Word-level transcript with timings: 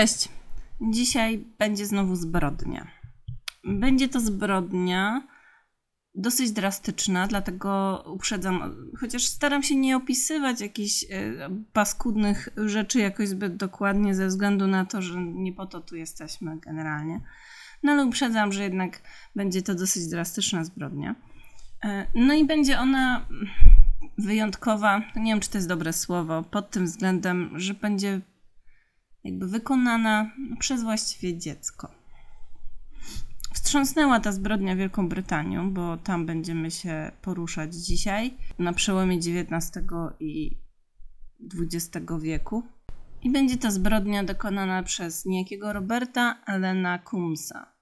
Cześć. 0.00 0.28
Dzisiaj 0.80 1.44
będzie 1.58 1.86
znowu 1.86 2.16
zbrodnia. 2.16 2.86
Będzie 3.64 4.08
to 4.08 4.20
zbrodnia 4.20 5.28
dosyć 6.14 6.50
drastyczna, 6.52 7.26
dlatego 7.26 8.02
uprzedzam, 8.06 8.76
chociaż 9.00 9.24
staram 9.24 9.62
się 9.62 9.76
nie 9.76 9.96
opisywać 9.96 10.60
jakichś 10.60 11.04
e, 11.04 11.32
paskudnych 11.72 12.48
rzeczy 12.56 12.98
jakoś 12.98 13.28
zbyt 13.28 13.56
dokładnie, 13.56 14.14
ze 14.14 14.26
względu 14.26 14.66
na 14.66 14.84
to, 14.84 15.02
że 15.02 15.20
nie 15.20 15.52
po 15.52 15.66
to 15.66 15.80
tu 15.80 15.96
jesteśmy 15.96 16.58
generalnie. 16.58 17.20
No 17.82 17.92
ale 17.92 18.04
uprzedzam, 18.04 18.52
że 18.52 18.62
jednak 18.62 19.02
będzie 19.36 19.62
to 19.62 19.74
dosyć 19.74 20.06
drastyczna 20.06 20.64
zbrodnia. 20.64 21.14
E, 21.84 22.06
no 22.14 22.34
i 22.34 22.44
będzie 22.44 22.78
ona 22.78 23.26
wyjątkowa, 24.18 25.02
nie 25.16 25.32
wiem 25.32 25.40
czy 25.40 25.50
to 25.50 25.58
jest 25.58 25.68
dobre 25.68 25.92
słowo, 25.92 26.42
pod 26.42 26.70
tym 26.70 26.84
względem, 26.84 27.50
że 27.56 27.74
będzie 27.74 28.20
jakby 29.24 29.48
wykonana 29.48 30.30
przez 30.58 30.82
właściwie 30.82 31.38
dziecko. 31.38 31.90
Wstrząsnęła 33.54 34.20
ta 34.20 34.32
zbrodnia 34.32 34.76
Wielką 34.76 35.08
Brytanią, 35.08 35.74
bo 35.74 35.96
tam 35.96 36.26
będziemy 36.26 36.70
się 36.70 37.12
poruszać 37.22 37.74
dzisiaj, 37.74 38.34
na 38.58 38.72
przełomie 38.72 39.16
XIX 39.16 39.72
i 40.20 40.58
XX 41.60 42.06
wieku. 42.20 42.62
I 43.22 43.30
będzie 43.30 43.56
to 43.56 43.70
zbrodnia 43.70 44.24
dokonana 44.24 44.82
przez 44.82 45.26
niejakiego 45.26 45.72
Roberta 45.72 46.42
Elena 46.46 46.98
Cumsa, 46.98 47.72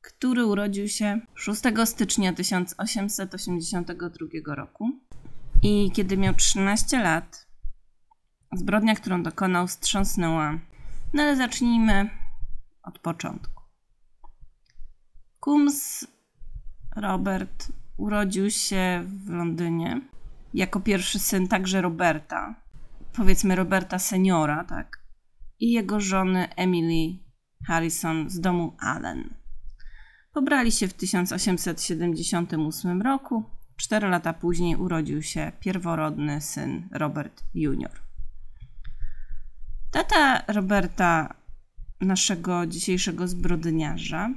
który 0.00 0.46
urodził 0.46 0.88
się 0.88 1.20
6 1.34 1.62
stycznia 1.84 2.32
1882 2.32 4.54
roku. 4.54 4.90
I 5.62 5.90
kiedy 5.94 6.16
miał 6.16 6.34
13 6.34 7.02
lat, 7.02 7.45
Zbrodnia, 8.52 8.94
którą 8.94 9.22
dokonał, 9.22 9.66
wstrząsnęła. 9.66 10.58
No 11.12 11.22
ale 11.22 11.36
zacznijmy 11.36 12.10
od 12.82 12.98
początku. 12.98 13.62
Coombs 15.46 16.06
Robert 16.96 17.72
urodził 17.96 18.50
się 18.50 19.04
w 19.06 19.30
Londynie 19.30 20.00
jako 20.54 20.80
pierwszy 20.80 21.18
syn 21.18 21.48
także 21.48 21.82
Roberta, 21.82 22.54
powiedzmy 23.12 23.56
Roberta 23.56 23.98
seniora, 23.98 24.64
tak, 24.64 25.02
i 25.60 25.72
jego 25.72 26.00
żony 26.00 26.54
Emily 26.54 27.18
Harrison 27.66 28.30
z 28.30 28.40
domu 28.40 28.76
Allen. 28.78 29.34
Pobrali 30.32 30.72
się 30.72 30.88
w 30.88 30.94
1878 30.94 33.02
roku. 33.02 33.44
Cztery 33.76 34.08
lata 34.08 34.32
później 34.32 34.76
urodził 34.76 35.22
się 35.22 35.52
pierworodny 35.60 36.40
syn 36.40 36.88
Robert 36.92 37.44
Jr. 37.54 38.05
Tata 39.96 40.42
Roberta, 40.48 41.34
naszego 42.00 42.66
dzisiejszego 42.66 43.28
zbrodniarza, 43.28 44.30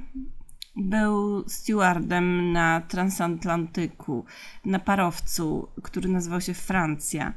był 0.76 1.48
stewardem 1.48 2.52
na 2.52 2.80
transatlantyku, 2.80 4.24
na 4.64 4.78
parowcu, 4.78 5.68
który 5.82 6.08
nazywał 6.08 6.40
się 6.40 6.54
Francja. 6.54 7.34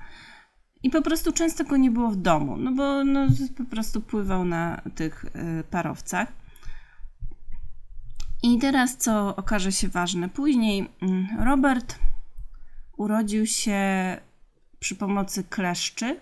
I 0.83 0.89
po 0.89 1.01
prostu 1.01 1.31
często 1.31 1.63
go 1.63 1.77
nie 1.77 1.91
było 1.91 2.09
w 2.09 2.15
domu, 2.15 2.57
no 2.57 2.71
bo 2.71 3.03
no, 3.03 3.27
po 3.57 3.65
prostu 3.65 4.01
pływał 4.01 4.45
na 4.45 4.81
tych 4.95 5.25
y, 5.25 5.63
parowcach. 5.63 6.33
I 8.43 8.59
teraz, 8.59 8.97
co 8.97 9.35
okaże 9.35 9.71
się 9.71 9.87
ważne, 9.87 10.29
później 10.29 10.89
mm, 11.01 11.27
Robert 11.39 11.99
urodził 12.97 13.45
się 13.45 13.81
przy 14.79 14.95
pomocy 14.95 15.43
kleszczy 15.43 16.19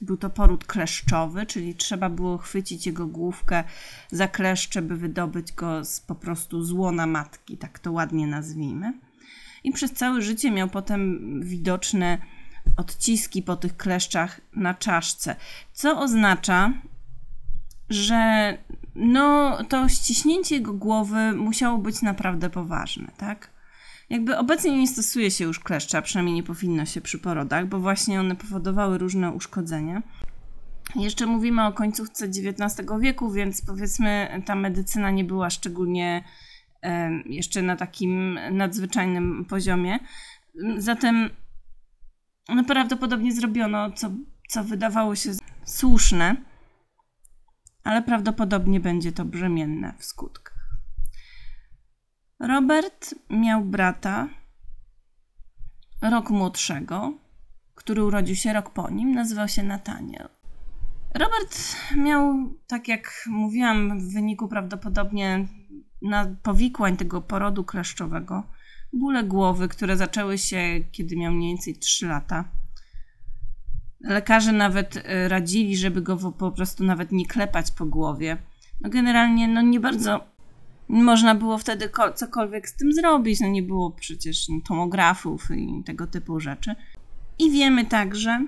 był 0.00 0.16
to 0.16 0.30
poród 0.30 0.64
kleszczowy, 0.64 1.46
czyli 1.46 1.74
trzeba 1.74 2.10
było 2.10 2.38
chwycić 2.38 2.86
jego 2.86 3.06
główkę 3.06 3.64
za 4.10 4.28
kleszcze, 4.28 4.82
by 4.82 4.96
wydobyć 4.96 5.52
go 5.52 5.84
z 5.84 6.00
po 6.00 6.14
prostu 6.14 6.64
złona 6.64 7.06
matki, 7.06 7.58
tak 7.58 7.78
to 7.78 7.92
ładnie 7.92 8.26
nazwijmy. 8.26 8.92
I 9.64 9.72
przez 9.72 9.92
całe 9.92 10.22
życie 10.22 10.50
miał 10.50 10.68
potem 10.68 11.20
widoczne 11.44 12.18
odciski 12.76 13.42
po 13.42 13.56
tych 13.56 13.76
kleszczach 13.76 14.40
na 14.56 14.74
czaszce, 14.74 15.36
co 15.72 16.00
oznacza, 16.00 16.72
że 17.90 18.58
no, 18.94 19.58
to 19.68 19.88
ściśnięcie 19.88 20.54
jego 20.54 20.74
głowy 20.74 21.32
musiało 21.32 21.78
być 21.78 22.02
naprawdę 22.02 22.50
poważne, 22.50 23.12
tak? 23.16 23.57
Jakby 24.10 24.38
obecnie 24.38 24.78
nie 24.78 24.86
stosuje 24.86 25.30
się 25.30 25.44
już 25.44 25.60
kleszcza, 25.60 26.02
przynajmniej 26.02 26.34
nie 26.34 26.42
powinno 26.42 26.84
się 26.84 27.00
przy 27.00 27.18
porodach, 27.18 27.66
bo 27.68 27.80
właśnie 27.80 28.20
one 28.20 28.36
powodowały 28.36 28.98
różne 28.98 29.32
uszkodzenia. 29.32 30.02
Jeszcze 30.96 31.26
mówimy 31.26 31.66
o 31.66 31.72
końcówce 31.72 32.26
XIX 32.26 32.88
wieku, 33.00 33.30
więc 33.30 33.62
powiedzmy 33.66 34.42
ta 34.46 34.54
medycyna 34.54 35.10
nie 35.10 35.24
była 35.24 35.50
szczególnie 35.50 36.24
jeszcze 37.26 37.62
na 37.62 37.76
takim 37.76 38.38
nadzwyczajnym 38.52 39.44
poziomie. 39.44 39.98
Zatem 40.76 41.30
no, 42.48 42.64
prawdopodobnie 42.64 43.32
zrobiono, 43.32 43.92
co, 43.92 44.10
co 44.48 44.64
wydawało 44.64 45.16
się 45.16 45.30
słuszne, 45.64 46.36
ale 47.84 48.02
prawdopodobnie 48.02 48.80
będzie 48.80 49.12
to 49.12 49.24
brzemienne 49.24 49.94
w 49.98 50.04
skutkach. 50.04 50.47
Robert 52.40 53.14
miał 53.30 53.64
brata, 53.64 54.28
rok 56.02 56.30
młodszego, 56.30 57.12
który 57.74 58.04
urodził 58.04 58.36
się 58.36 58.52
rok 58.52 58.70
po 58.70 58.90
nim, 58.90 59.14
nazywał 59.14 59.48
się 59.48 59.62
Nathaniel. 59.62 60.28
Robert 61.14 61.76
miał, 61.96 62.34
tak 62.66 62.88
jak 62.88 63.24
mówiłam, 63.26 64.00
w 64.00 64.12
wyniku 64.12 64.48
prawdopodobnie 64.48 65.46
na 66.02 66.26
powikłań 66.42 66.96
tego 66.96 67.20
porodu 67.22 67.64
kleszczowego, 67.64 68.42
bóle 68.92 69.24
głowy, 69.24 69.68
które 69.68 69.96
zaczęły 69.96 70.38
się, 70.38 70.80
kiedy 70.92 71.16
miał 71.16 71.32
mniej 71.32 71.54
więcej 71.54 71.76
3 71.76 72.06
lata. 72.06 72.44
Lekarze 74.00 74.52
nawet 74.52 74.96
y, 74.96 75.28
radzili, 75.28 75.76
żeby 75.76 76.02
go 76.02 76.32
po 76.32 76.52
prostu 76.52 76.84
nawet 76.84 77.12
nie 77.12 77.26
klepać 77.26 77.70
po 77.70 77.86
głowie. 77.86 78.36
No 78.80 78.90
generalnie 78.90 79.48
no 79.48 79.62
nie 79.62 79.80
bardzo 79.80 80.37
można 80.88 81.34
było 81.34 81.58
wtedy 81.58 81.90
cokolwiek 82.14 82.68
z 82.68 82.76
tym 82.76 82.92
zrobić. 82.92 83.40
No 83.40 83.48
nie 83.48 83.62
było 83.62 83.90
przecież 83.90 84.46
tomografów 84.68 85.50
i 85.50 85.82
tego 85.84 86.06
typu 86.06 86.40
rzeczy. 86.40 86.74
I 87.38 87.50
wiemy 87.50 87.84
także, 87.84 88.46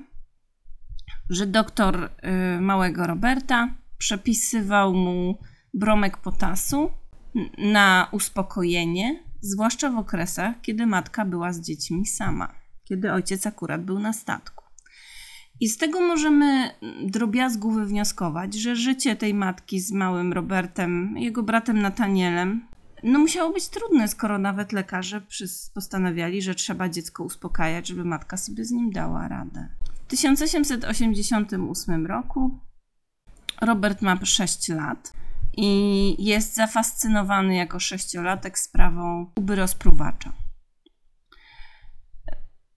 że 1.30 1.46
doktor 1.46 2.04
y, 2.04 2.60
małego 2.60 3.06
Roberta 3.06 3.74
przepisywał 3.98 4.94
mu 4.94 5.38
bromek 5.74 6.16
potasu 6.16 6.90
na 7.58 8.08
uspokojenie, 8.12 9.24
zwłaszcza 9.40 9.90
w 9.90 9.98
okresach, 9.98 10.60
kiedy 10.62 10.86
matka 10.86 11.24
była 11.24 11.52
z 11.52 11.60
dziećmi 11.60 12.06
sama, 12.06 12.54
kiedy 12.84 13.12
ojciec 13.12 13.46
akurat 13.46 13.84
był 13.84 13.98
na 13.98 14.12
statku. 14.12 14.59
I 15.60 15.68
z 15.68 15.76
tego 15.76 16.00
możemy 16.00 16.70
drobiazgu 17.02 17.70
wywnioskować, 17.70 18.54
że 18.54 18.76
życie 18.76 19.16
tej 19.16 19.34
matki 19.34 19.80
z 19.80 19.92
małym 19.92 20.32
Robertem, 20.32 21.14
jego 21.18 21.42
bratem 21.42 21.82
Natanielem, 21.82 22.66
no 23.02 23.18
musiało 23.18 23.52
być 23.52 23.68
trudne, 23.68 24.08
skoro 24.08 24.38
nawet 24.38 24.72
lekarze 24.72 25.22
postanawiali, 25.74 26.42
że 26.42 26.54
trzeba 26.54 26.88
dziecko 26.88 27.24
uspokajać, 27.24 27.88
żeby 27.88 28.04
matka 28.04 28.36
sobie 28.36 28.64
z 28.64 28.70
nim 28.70 28.90
dała 28.90 29.28
radę. 29.28 29.68
W 30.06 30.10
1888 30.10 32.06
roku 32.06 32.58
Robert 33.60 34.02
ma 34.02 34.24
6 34.24 34.68
lat 34.68 35.12
i 35.56 36.24
jest 36.24 36.54
zafascynowany 36.54 37.56
jako 37.56 37.80
sześciolatek 37.80 38.58
sprawą 38.58 39.32
uby 39.36 39.56
rozpruwacza 39.56 40.32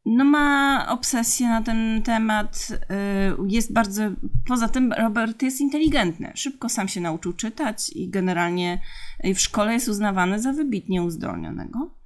no 0.05 0.25
ma 0.25 0.87
obsesję 0.89 1.47
na 1.47 1.61
ten 1.61 2.01
temat, 2.01 2.67
y, 2.71 2.75
jest 3.47 3.73
bardzo, 3.73 4.03
poza 4.47 4.69
tym 4.69 4.93
Robert 4.93 5.41
jest 5.41 5.61
inteligentny, 5.61 6.31
szybko 6.35 6.69
sam 6.69 6.87
się 6.87 7.01
nauczył 7.01 7.33
czytać 7.33 7.89
i 7.89 8.09
generalnie 8.09 8.79
w 9.23 9.39
szkole 9.39 9.73
jest 9.73 9.87
uznawany 9.87 10.41
za 10.41 10.53
wybitnie 10.53 11.03
uzdolnionego. 11.03 12.03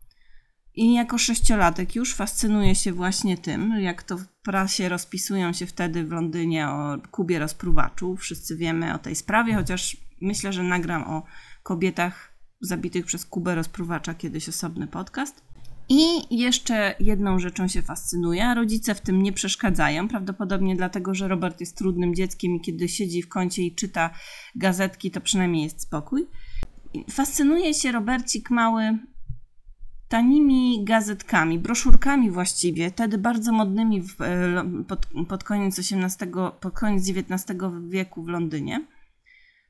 I 0.75 0.93
jako 0.93 1.17
sześciolatek 1.17 1.95
już 1.95 2.15
fascynuje 2.15 2.75
się 2.75 2.93
właśnie 2.93 3.37
tym, 3.37 3.73
jak 3.79 4.03
to 4.03 4.17
w 4.17 4.27
prasie 4.27 4.89
rozpisują 4.89 5.53
się 5.53 5.65
wtedy 5.65 6.03
w 6.03 6.11
Londynie 6.11 6.67
o 6.67 6.97
Kubie 7.11 7.39
rozpruwaczu. 7.39 8.15
Wszyscy 8.15 8.57
wiemy 8.57 8.93
o 8.93 8.97
tej 8.97 9.15
sprawie, 9.15 9.55
chociaż 9.55 9.97
myślę, 10.21 10.53
że 10.53 10.63
nagram 10.63 11.03
o 11.03 11.23
kobietach 11.63 12.33
zabitych 12.61 13.05
przez 13.05 13.25
Kubę 13.25 13.55
rozpruwacza 13.55 14.13
kiedyś 14.13 14.49
osobny 14.49 14.87
podcast. 14.87 15.46
I 15.89 16.37
jeszcze 16.37 16.95
jedną 16.99 17.39
rzeczą 17.39 17.67
się 17.67 17.81
fascynuje, 17.81 18.45
a 18.45 18.53
rodzice 18.53 18.95
w 18.95 19.01
tym 19.01 19.21
nie 19.21 19.33
przeszkadzają, 19.33 20.07
prawdopodobnie 20.07 20.75
dlatego, 20.75 21.13
że 21.15 21.27
Robert 21.27 21.59
jest 21.59 21.77
trudnym 21.77 22.15
dzieckiem 22.15 22.55
i 22.55 22.61
kiedy 22.61 22.89
siedzi 22.89 23.21
w 23.21 23.27
kącie 23.27 23.63
i 23.63 23.75
czyta 23.75 24.09
gazetki, 24.55 25.11
to 25.11 25.21
przynajmniej 25.21 25.63
jest 25.63 25.81
spokój. 25.81 26.27
Fascynuje 27.11 27.73
się 27.73 27.91
Robercik 27.91 28.49
mały 28.49 28.97
tanimi 30.07 30.83
gazetkami, 30.83 31.59
broszurkami 31.59 32.31
właściwie, 32.31 32.89
wtedy 32.89 33.17
bardzo 33.17 33.51
modnymi 33.51 34.01
w, 34.01 34.21
e, 34.21 34.63
pod, 34.87 35.07
pod, 35.29 35.43
koniec 35.43 35.79
XVIII, 35.79 36.31
pod 36.59 36.73
koniec 36.73 37.09
XIX 37.09 37.59
wieku 37.87 38.23
w 38.23 38.27
Londynie. 38.27 38.85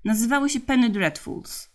Nazywały 0.05 0.49
się 0.49 0.59
Penny 0.59 0.89
Dreadfuls. 0.89 1.69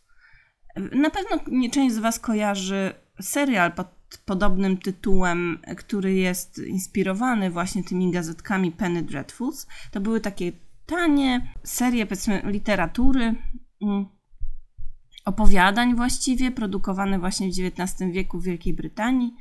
Na 0.77 1.11
pewno 1.11 1.39
część 1.73 1.95
z 1.95 1.99
Was 1.99 2.21
kojarzy 2.21 2.95
serial 3.21 3.73
pod 3.73 3.87
podobnym 4.25 4.77
tytułem, 4.77 5.59
który 5.77 6.15
jest 6.15 6.59
inspirowany 6.59 7.51
właśnie 7.51 7.85
tymi 7.85 8.11
gazetkami 8.11 8.73
Penny 8.73 9.03
Dreadfuls. 9.03 9.67
To 9.91 10.01
były 10.01 10.21
takie 10.21 10.53
tanie 10.87 11.53
serie, 11.63 12.07
powiedzmy, 12.07 12.43
literatury, 12.45 13.35
mm, 13.83 14.07
opowiadań 15.25 15.97
właściwie, 15.97 16.51
produkowane 16.51 17.19
właśnie 17.19 17.49
w 17.49 17.81
XIX 17.81 18.13
wieku 18.13 18.41
w 18.41 18.45
Wielkiej 18.45 18.75
Brytanii. 18.75 19.35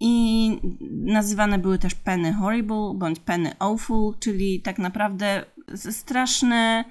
I 0.00 0.50
nazywane 0.90 1.58
były 1.58 1.78
też 1.78 1.94
Penny 1.94 2.32
Horrible 2.32 2.94
bądź 2.94 3.20
Penny 3.20 3.52
Awful, 3.58 4.14
czyli 4.20 4.62
tak 4.62 4.78
naprawdę 4.78 5.44
straszne, 5.74 6.84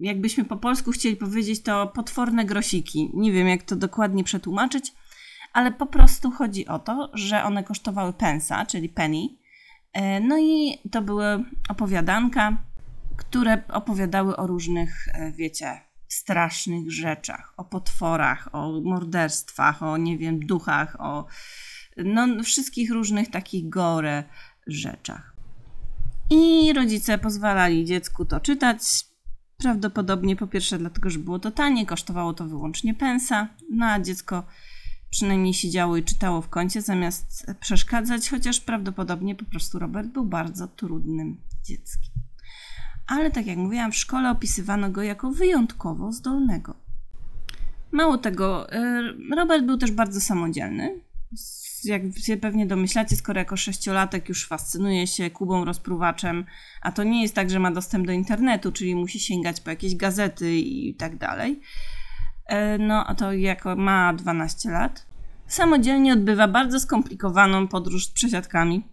jakbyśmy 0.00 0.44
po 0.44 0.56
polsku 0.56 0.90
chcieli 0.90 1.16
powiedzieć, 1.16 1.62
to 1.62 1.86
potworne 1.86 2.44
grosiki. 2.44 3.10
Nie 3.14 3.32
wiem, 3.32 3.48
jak 3.48 3.62
to 3.62 3.76
dokładnie 3.76 4.24
przetłumaczyć, 4.24 4.92
ale 5.52 5.72
po 5.72 5.86
prostu 5.86 6.30
chodzi 6.30 6.66
o 6.66 6.78
to, 6.78 7.10
że 7.14 7.44
one 7.44 7.64
kosztowały 7.64 8.12
pensa, 8.12 8.66
czyli 8.66 8.88
penny. 8.88 9.28
E, 9.92 10.20
no 10.20 10.38
i 10.38 10.78
to 10.90 11.02
były 11.02 11.44
opowiadanka, 11.68 12.56
które 13.16 13.62
opowiadały 13.68 14.36
o 14.36 14.46
różnych, 14.46 15.08
e, 15.08 15.32
wiecie, 15.32 15.80
strasznych 16.08 16.92
rzeczach, 16.92 17.54
o 17.56 17.64
potworach, 17.64 18.48
o 18.52 18.80
morderstwach, 18.84 19.82
o 19.82 19.96
nie 19.96 20.18
wiem, 20.18 20.46
duchach, 20.46 20.96
o 21.00 21.26
no, 21.96 22.42
wszystkich 22.44 22.90
różnych 22.90 23.30
takich 23.30 23.68
gore 23.68 24.24
rzeczach. 24.66 25.31
I 26.30 26.72
rodzice 26.72 27.18
pozwalali 27.18 27.84
dziecku 27.84 28.24
to 28.24 28.40
czytać. 28.40 28.78
Prawdopodobnie 29.56 30.36
po 30.36 30.46
pierwsze 30.46 30.78
dlatego, 30.78 31.10
że 31.10 31.18
było 31.18 31.38
to 31.38 31.50
tanie, 31.50 31.86
kosztowało 31.86 32.32
to 32.32 32.44
wyłącznie 32.44 32.94
pensa, 32.94 33.48
no 33.70 33.86
a 33.86 34.00
dziecko 34.00 34.44
przynajmniej 35.10 35.54
siedziało 35.54 35.96
i 35.96 36.04
czytało 36.04 36.42
w 36.42 36.48
kącie 36.48 36.82
zamiast 36.82 37.46
przeszkadzać, 37.60 38.30
chociaż 38.30 38.60
prawdopodobnie 38.60 39.34
po 39.34 39.44
prostu 39.44 39.78
Robert 39.78 40.08
był 40.08 40.24
bardzo 40.24 40.68
trudnym 40.68 41.36
dzieckiem 41.64 42.12
ale 43.06 43.30
tak 43.30 43.46
jak 43.46 43.58
mówiłam, 43.58 43.92
w 43.92 43.96
szkole 43.96 44.30
opisywano 44.30 44.90
go 44.90 45.02
jako 45.02 45.30
wyjątkowo 45.30 46.12
zdolnego. 46.12 46.74
Mało 47.90 48.18
tego, 48.18 48.72
y, 48.74 49.36
Robert 49.36 49.64
był 49.64 49.78
też 49.78 49.90
bardzo 49.90 50.20
samodzielny. 50.20 51.00
Jak 51.84 52.02
się 52.18 52.36
pewnie 52.36 52.66
domyślacie, 52.66 53.16
skoro 53.16 53.38
jako 53.38 53.56
sześciolatek 53.56 54.28
już 54.28 54.46
fascynuje 54.46 55.06
się 55.06 55.30
Kubą 55.30 55.64
rozpruwaczem, 55.64 56.44
a 56.82 56.92
to 56.92 57.04
nie 57.04 57.22
jest 57.22 57.34
tak, 57.34 57.50
że 57.50 57.58
ma 57.58 57.70
dostęp 57.70 58.06
do 58.06 58.12
internetu, 58.12 58.72
czyli 58.72 58.94
musi 58.94 59.20
sięgać 59.20 59.60
po 59.60 59.70
jakieś 59.70 59.96
gazety 59.96 60.58
i 60.58 60.94
tak 60.94 61.16
dalej. 61.16 61.60
Y, 62.52 62.78
no, 62.78 63.06
a 63.06 63.14
to 63.14 63.32
jako 63.32 63.76
ma 63.76 64.14
12 64.14 64.70
lat, 64.70 65.06
samodzielnie 65.46 66.12
odbywa 66.12 66.48
bardzo 66.48 66.80
skomplikowaną 66.80 67.68
podróż 67.68 68.06
z 68.06 68.10
przesiadkami 68.10 68.92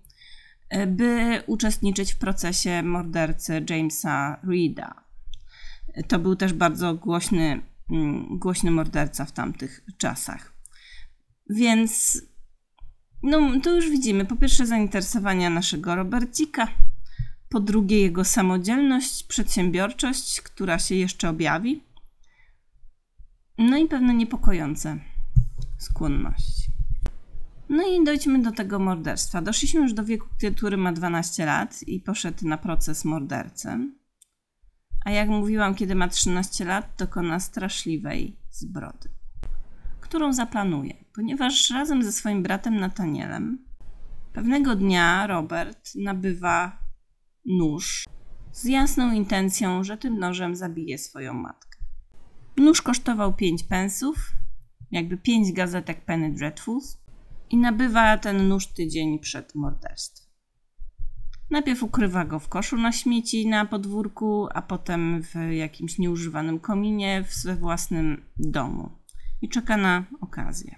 by 0.88 1.44
uczestniczyć 1.47 2.13
w 2.13 2.18
procesie 2.18 2.83
mordercy 2.83 3.65
Jamesa 3.69 4.39
Reeda. 4.44 5.03
To 6.07 6.19
był 6.19 6.36
też 6.36 6.53
bardzo 6.53 6.94
głośny, 6.94 7.62
mm, 7.89 8.39
głośny 8.39 8.71
morderca 8.71 9.25
w 9.25 9.31
tamtych 9.31 9.81
czasach. 9.97 10.53
Więc 11.50 12.21
no, 13.24 13.60
tu 13.63 13.75
już 13.75 13.89
widzimy 13.89 14.25
po 14.25 14.36
pierwsze 14.36 14.66
zainteresowania 14.66 15.50
naszego 15.50 15.95
Robercika, 15.95 16.68
po 17.50 17.60
drugie 17.60 18.01
jego 18.01 18.25
samodzielność, 18.25 19.24
przedsiębiorczość, 19.24 20.42
która 20.42 20.80
się 20.80 20.95
jeszcze 20.95 21.30
objawi, 21.30 21.83
no 23.57 23.77
i 23.77 23.88
pewne 23.88 24.13
niepokojące 24.13 25.00
skłonności. 25.77 26.69
No 27.69 27.83
i 27.88 28.06
dojdźmy 28.06 28.42
do 28.42 28.51
tego 28.51 28.80
morderstwa. 28.80 29.42
Doszliśmy 29.42 29.81
już 29.81 29.94
do 29.94 30.04
wieku, 30.04 30.27
który 30.56 30.77
ma 30.77 30.94
12 30.94 31.45
lat 31.45 31.83
i 31.88 32.00
poszedł 32.00 32.48
na 32.48 32.57
proces 32.57 33.06
mordercy. 33.06 33.69
A 35.06 35.12
jak 35.12 35.30
mówiłam, 35.30 35.75
kiedy 35.75 35.95
ma 35.95 36.07
13 36.07 36.65
lat, 36.65 36.94
dokona 36.98 37.39
straszliwej 37.39 38.36
zbrodni, 38.51 39.12
którą 40.09 40.33
zaplanuje, 40.33 40.94
ponieważ 41.15 41.69
razem 41.69 42.03
ze 42.03 42.11
swoim 42.11 42.44
bratem 42.44 42.79
Natanielem 42.79 43.65
pewnego 44.33 44.75
dnia 44.75 45.27
Robert 45.27 45.89
nabywa 45.95 46.77
nóż 47.45 48.06
z 48.51 48.65
jasną 48.65 49.13
intencją, 49.13 49.83
że 49.83 49.97
tym 49.97 50.19
nożem 50.19 50.56
zabije 50.56 50.97
swoją 50.97 51.33
matkę. 51.33 51.79
Nóż 52.57 52.81
kosztował 52.81 53.33
5 53.33 53.63
pensów, 53.63 54.31
jakby 54.91 55.17
5 55.17 55.51
gazetek 55.53 56.06
Penny 56.06 56.33
Dreadfuls, 56.33 56.97
i 57.50 57.57
nabywa 57.57 58.17
ten 58.17 58.47
nóż 58.47 58.67
tydzień 58.67 59.19
przed 59.19 59.55
morderstwem. 59.55 60.29
Najpierw 61.51 61.83
ukrywa 61.83 62.25
go 62.25 62.39
w 62.39 62.50
koszu 62.50 62.77
na 62.77 62.91
śmieci 62.91 63.47
na 63.47 63.65
podwórku, 63.65 64.47
a 64.53 64.62
potem 64.62 65.23
w 65.23 65.51
jakimś 65.51 65.97
nieużywanym 65.97 66.59
kominie 66.59 67.25
we 67.45 67.55
własnym 67.55 68.23
domu 68.39 68.99
i 69.41 69.50
czeka 69.50 69.77
na 69.77 70.03
okazję. 70.21 70.75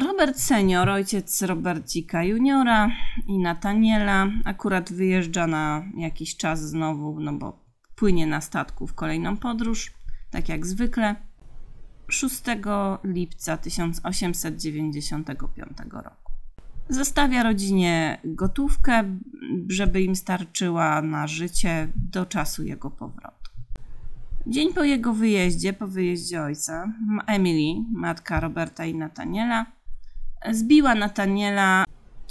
Robert 0.00 0.38
senior, 0.38 0.88
ojciec 0.88 1.42
Robercika 1.42 2.24
juniora 2.24 2.90
i 3.26 3.38
Nataniela, 3.38 4.26
akurat 4.44 4.92
wyjeżdża 4.92 5.46
na 5.46 5.84
jakiś 5.96 6.36
czas 6.36 6.68
znowu, 6.68 7.20
no 7.20 7.32
bo 7.32 7.64
płynie 7.96 8.26
na 8.26 8.40
statku 8.40 8.86
w 8.86 8.94
kolejną 8.94 9.36
podróż, 9.36 9.92
tak 10.30 10.48
jak 10.48 10.66
zwykle. 10.66 11.16
6 12.08 12.42
lipca 13.04 13.56
1895 13.56 15.78
roku. 15.92 16.32
Zostawia 16.88 17.42
rodzinie 17.42 18.20
gotówkę, 18.24 19.18
żeby 19.68 20.02
im 20.02 20.16
starczyła 20.16 21.02
na 21.02 21.26
życie 21.26 21.88
do 21.96 22.26
czasu 22.26 22.62
jego 22.62 22.90
powrotu. 22.90 23.43
Dzień 24.46 24.74
po 24.74 24.84
jego 24.84 25.12
wyjeździe, 25.14 25.72
po 25.72 25.86
wyjeździe 25.86 26.42
ojca, 26.42 26.92
Emily, 27.26 27.84
matka 27.92 28.40
Roberta 28.40 28.84
i 28.84 28.94
Nataniela, 28.94 29.66
zbiła 30.52 30.94
Nataniela 30.94 31.84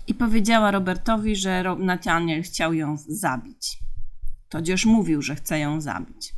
i 0.08 0.14
powiedziała 0.14 0.72
Robertowi, 0.72 1.36
że 1.36 1.76
Nataniel 1.80 2.44
chciał 2.44 2.74
ją 2.74 2.98
zabić. 3.08 3.80
Todzież 4.50 4.86
mówił, 4.86 5.22
że 5.22 5.36
chce 5.36 5.60
ją 5.60 5.82
zabić. 5.82 6.34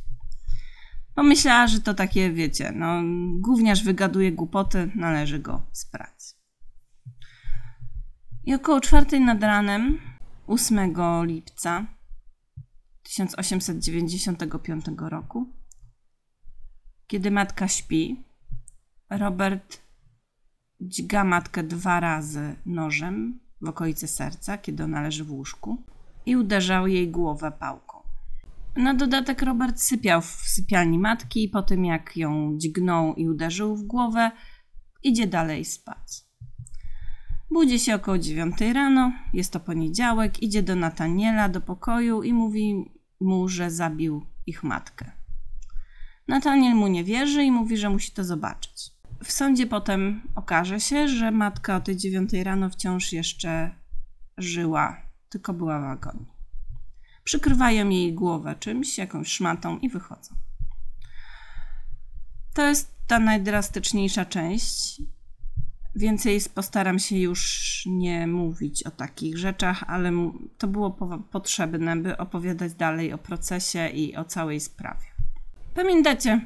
Pomyślała, 1.14 1.66
że 1.66 1.80
to 1.80 1.94
takie, 1.94 2.32
wiecie, 2.32 2.72
no, 2.74 3.02
gówniarz 3.40 3.82
wygaduje 3.82 4.32
głupoty, 4.32 4.90
należy 4.94 5.38
go 5.38 5.62
sprać. 5.72 6.36
I 8.44 8.54
około 8.54 8.80
czwartej 8.80 9.20
nad 9.20 9.42
ranem, 9.42 9.98
8 10.46 10.94
lipca 11.24 11.86
1895 13.02 14.84
roku, 14.98 15.55
kiedy 17.06 17.30
matka 17.30 17.68
śpi, 17.68 18.24
Robert 19.10 19.82
dźga 20.80 21.24
matkę 21.24 21.62
dwa 21.62 22.00
razy 22.00 22.56
nożem 22.66 23.40
w 23.60 23.68
okolicy 23.68 24.08
serca, 24.08 24.58
kiedy 24.58 24.84
ona 24.84 25.02
leży 25.02 25.24
w 25.24 25.32
łóżku 25.32 25.82
i 26.26 26.36
uderzał 26.36 26.86
jej 26.86 27.10
głowę 27.10 27.52
pałką. 27.58 27.96
Na 28.76 28.94
dodatek 28.94 29.42
Robert 29.42 29.80
sypiał 29.80 30.20
w 30.20 30.26
sypialni 30.26 30.98
matki 30.98 31.44
i 31.44 31.48
po 31.48 31.62
tym 31.62 31.84
jak 31.84 32.16
ją 32.16 32.58
dźgnął 32.58 33.14
i 33.14 33.28
uderzył 33.28 33.76
w 33.76 33.82
głowę, 33.82 34.30
idzie 35.02 35.26
dalej 35.26 35.64
spać. 35.64 36.26
Budzi 37.50 37.78
się 37.78 37.94
około 37.94 38.18
dziewiątej 38.18 38.72
rano, 38.72 39.12
jest 39.32 39.52
to 39.52 39.60
poniedziałek, 39.60 40.42
idzie 40.42 40.62
do 40.62 40.76
Nataniela 40.76 41.48
do 41.48 41.60
pokoju 41.60 42.22
i 42.22 42.32
mówi 42.32 42.90
mu, 43.20 43.48
że 43.48 43.70
zabił 43.70 44.26
ich 44.46 44.62
matkę. 44.62 45.15
Nataniel 46.28 46.74
mu 46.74 46.86
nie 46.86 47.04
wierzy 47.04 47.44
i 47.44 47.50
mówi, 47.50 47.76
że 47.76 47.90
musi 47.90 48.12
to 48.12 48.24
zobaczyć. 48.24 48.90
W 49.24 49.32
sądzie 49.32 49.66
potem 49.66 50.22
okaże 50.34 50.80
się, 50.80 51.08
że 51.08 51.30
matka 51.30 51.76
o 51.76 51.80
tej 51.80 51.96
dziewiątej 51.96 52.44
rano 52.44 52.70
wciąż 52.70 53.12
jeszcze 53.12 53.70
żyła, 54.38 55.02
tylko 55.28 55.52
była 55.52 55.80
w 55.80 55.84
agonii 55.84 56.36
przykrywają 57.26 57.88
jej 57.88 58.14
głowę 58.14 58.54
czymś, 58.60 58.98
jakąś 58.98 59.28
szmatą 59.28 59.78
i 59.78 59.88
wychodzą. 59.88 60.34
To 62.54 62.68
jest 62.68 62.94
ta 63.06 63.18
najdrastyczniejsza 63.18 64.24
część. 64.24 65.02
Więcej 65.94 66.40
postaram 66.54 66.98
się 66.98 67.18
już 67.18 67.82
nie 67.86 68.26
mówić 68.26 68.82
o 68.82 68.90
takich 68.90 69.38
rzeczach, 69.38 69.84
ale 69.86 70.12
to 70.58 70.68
było 70.68 70.90
potrzebne, 71.30 71.96
by 71.96 72.16
opowiadać 72.16 72.74
dalej 72.74 73.12
o 73.12 73.18
procesie 73.18 73.88
i 73.88 74.16
o 74.16 74.24
całej 74.24 74.60
sprawie. 74.60 75.15
Pamiętacie, 75.76 76.40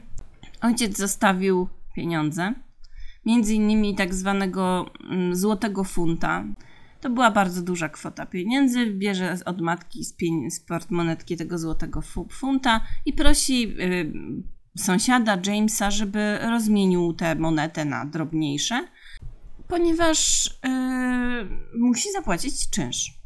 ojciec 0.63 0.99
zostawił 0.99 1.69
pieniądze, 1.95 2.55
między 3.27 3.55
innymi 3.55 3.95
tak 3.95 4.15
zwanego 4.15 4.91
mm, 5.11 5.37
złotego 5.37 5.85
funta. 5.85 6.45
To 7.01 7.11
była 7.11 7.31
bardzo 7.31 7.63
duża 7.63 7.89
kwota 7.89 8.27
pieniędzy. 8.27 8.87
Bierze 8.87 9.37
od 9.45 9.61
matki 9.61 10.05
z, 10.05 10.17
pieni- 10.17 10.51
z 10.51 10.61
portmonetki 10.61 11.37
tego 11.37 11.59
złotego 11.59 12.03
funta 12.31 12.81
i 13.07 13.13
prosi 13.13 13.77
y, 13.81 14.13
sąsiada 14.79 15.39
Jamesa, 15.47 15.91
żeby 15.91 16.39
rozmienił 16.39 17.13
tę 17.13 17.35
monetę 17.35 17.85
na 17.85 18.07
drobniejsze, 18.07 18.89
ponieważ 19.69 20.47
y, 20.47 20.51
musi 21.79 22.13
zapłacić 22.13 22.71
czynsz. 22.71 23.20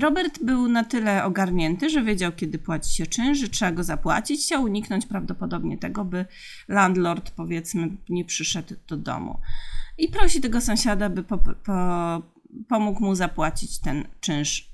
Robert 0.00 0.44
był 0.44 0.68
na 0.68 0.84
tyle 0.84 1.24
ogarnięty, 1.24 1.90
że 1.90 2.02
wiedział, 2.02 2.32
kiedy 2.32 2.58
płaci 2.58 2.94
się 2.94 3.06
czynsz, 3.06 3.38
że 3.38 3.48
trzeba 3.48 3.72
go 3.72 3.84
zapłacić. 3.84 4.44
Chciał 4.44 4.62
uniknąć 4.62 5.06
prawdopodobnie 5.06 5.78
tego, 5.78 6.04
by 6.04 6.24
landlord, 6.68 7.30
powiedzmy, 7.30 7.96
nie 8.08 8.24
przyszedł 8.24 8.74
do 8.88 8.96
domu. 8.96 9.38
I 9.98 10.08
prosi 10.08 10.40
tego 10.40 10.60
sąsiada, 10.60 11.08
by 11.08 11.22
po, 11.22 11.38
po, 11.38 12.22
pomógł 12.68 13.04
mu 13.04 13.14
zapłacić 13.14 13.78
ten 13.78 14.04
czynsz. 14.20 14.70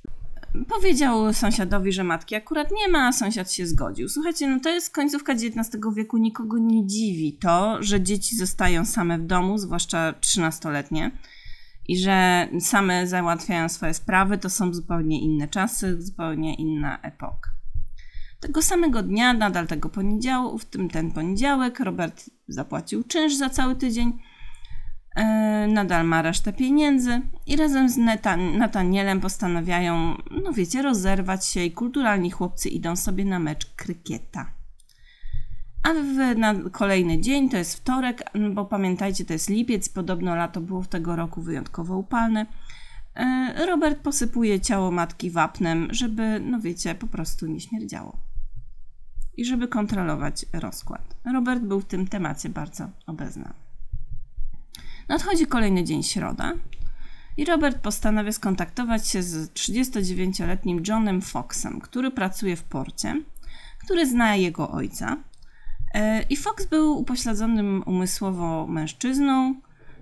Powiedział 0.68 1.32
sąsiadowi, 1.32 1.92
że 1.92 2.04
matki 2.04 2.34
akurat 2.34 2.68
nie 2.70 2.88
ma, 2.88 3.08
a 3.08 3.12
sąsiad 3.12 3.52
się 3.52 3.66
zgodził. 3.66 4.08
Słuchajcie, 4.08 4.48
no 4.48 4.60
to 4.60 4.68
jest 4.68 4.94
końcówka 4.94 5.32
XIX 5.32 5.68
wieku, 5.96 6.16
nikogo 6.18 6.58
nie 6.58 6.86
dziwi 6.86 7.32
to, 7.32 7.82
że 7.82 8.00
dzieci 8.00 8.36
zostają 8.36 8.84
same 8.84 9.18
w 9.18 9.26
domu, 9.26 9.58
zwłaszcza 9.58 10.12
13-letnie 10.12 11.10
i 11.88 11.98
że 11.98 12.48
same 12.60 13.06
załatwiają 13.06 13.68
swoje 13.68 13.94
sprawy, 13.94 14.38
to 14.38 14.50
są 14.50 14.74
zupełnie 14.74 15.20
inne 15.20 15.48
czasy, 15.48 16.02
zupełnie 16.02 16.54
inna 16.54 16.98
epoka. 17.02 17.50
Tego 18.40 18.62
samego 18.62 19.02
dnia, 19.02 19.32
nadal 19.32 19.66
tego 19.66 19.88
poniedziałku, 19.88 20.58
w 20.58 20.64
tym 20.64 20.88
ten 20.88 21.10
poniedziałek, 21.10 21.80
Robert 21.80 22.30
zapłacił 22.48 23.02
czynsz 23.02 23.36
za 23.36 23.50
cały 23.50 23.76
tydzień, 23.76 24.18
yy, 25.16 25.22
nadal 25.68 26.06
ma 26.06 26.22
resztę 26.22 26.52
pieniędzy 26.52 27.20
i 27.46 27.56
razem 27.56 27.88
z 27.88 27.96
Natanielem 28.58 29.20
postanawiają, 29.20 30.16
no 30.44 30.52
wiecie, 30.52 30.82
rozerwać 30.82 31.46
się 31.46 31.64
i 31.64 31.72
kulturalni 31.72 32.30
chłopcy 32.30 32.68
idą 32.68 32.96
sobie 32.96 33.24
na 33.24 33.38
mecz 33.38 33.66
krykieta. 33.66 34.61
A 35.82 35.88
w, 35.94 36.38
na 36.38 36.54
kolejny 36.70 37.20
dzień, 37.20 37.48
to 37.48 37.56
jest 37.56 37.74
wtorek, 37.76 38.22
bo 38.54 38.64
pamiętajcie, 38.64 39.24
to 39.24 39.32
jest 39.32 39.50
lipiec, 39.50 39.88
podobno 39.88 40.34
lato 40.34 40.60
było 40.60 40.82
w 40.82 40.88
tego 40.88 41.16
roku 41.16 41.42
wyjątkowo 41.42 41.96
upalne. 41.96 42.46
E, 43.14 43.66
Robert 43.66 43.98
posypuje 43.98 44.60
ciało 44.60 44.90
matki 44.90 45.30
wapnem, 45.30 45.88
żeby, 45.90 46.40
no 46.40 46.60
wiecie, 46.60 46.94
po 46.94 47.06
prostu 47.06 47.46
nie 47.46 47.60
śmierdziało. 47.60 48.16
I 49.36 49.44
żeby 49.44 49.68
kontrolować 49.68 50.46
rozkład. 50.52 51.16
Robert 51.32 51.62
był 51.62 51.80
w 51.80 51.84
tym 51.84 52.08
temacie 52.08 52.48
bardzo 52.48 52.88
obeznany. 53.06 53.54
Nadchodzi 55.08 55.46
kolejny 55.46 55.84
dzień 55.84 56.02
środa 56.02 56.52
i 57.36 57.44
Robert 57.44 57.78
postanawia 57.78 58.32
skontaktować 58.32 59.08
się 59.08 59.22
z 59.22 59.52
39-letnim 59.52 60.82
Johnem 60.88 61.22
Foxem, 61.22 61.80
który 61.80 62.10
pracuje 62.10 62.56
w 62.56 62.62
porcie, 62.62 63.22
który 63.78 64.06
zna 64.06 64.36
jego 64.36 64.70
ojca 64.70 65.16
I 66.30 66.36
Fox 66.36 66.66
był 66.66 66.98
upośledzonym 66.98 67.82
umysłowo 67.86 68.66
mężczyzną. 68.66 69.54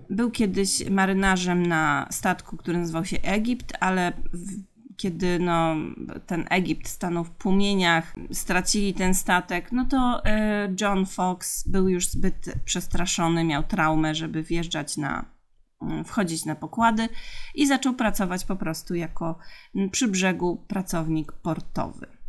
Był 0.09 0.31
kiedyś 0.31 0.89
marynarzem 0.89 1.65
na 1.65 2.07
statku, 2.11 2.57
który 2.57 2.77
nazywał 2.77 3.05
się 3.05 3.21
Egipt, 3.21 3.73
ale 3.79 4.13
w, 4.33 4.71
kiedy 5.01 5.39
no, 5.39 5.75
ten 6.27 6.45
Egipt 6.49 6.87
stanął 6.87 7.23
w 7.23 7.31
płomieniach, 7.31 8.15
stracili 8.31 8.93
ten 8.93 9.13
statek, 9.13 9.71
no 9.71 9.85
to 9.85 10.25
e, 10.25 10.73
John 10.81 11.05
Fox 11.05 11.67
był 11.67 11.89
już 11.89 12.07
zbyt 12.07 12.53
przestraszony, 12.65 13.43
miał 13.43 13.63
traumę, 13.63 14.15
żeby 14.15 14.43
wjeżdżać 14.43 14.97
na, 14.97 15.25
mm, 15.81 16.05
wchodzić 16.05 16.45
na 16.45 16.55
pokłady 16.55 17.09
i 17.55 17.67
zaczął 17.67 17.93
pracować 17.93 18.45
po 18.45 18.55
prostu 18.55 18.95
jako 18.95 19.37
przy 19.91 20.07
brzegu 20.07 20.65
pracownik 20.67 21.31
portowy. 21.31 22.20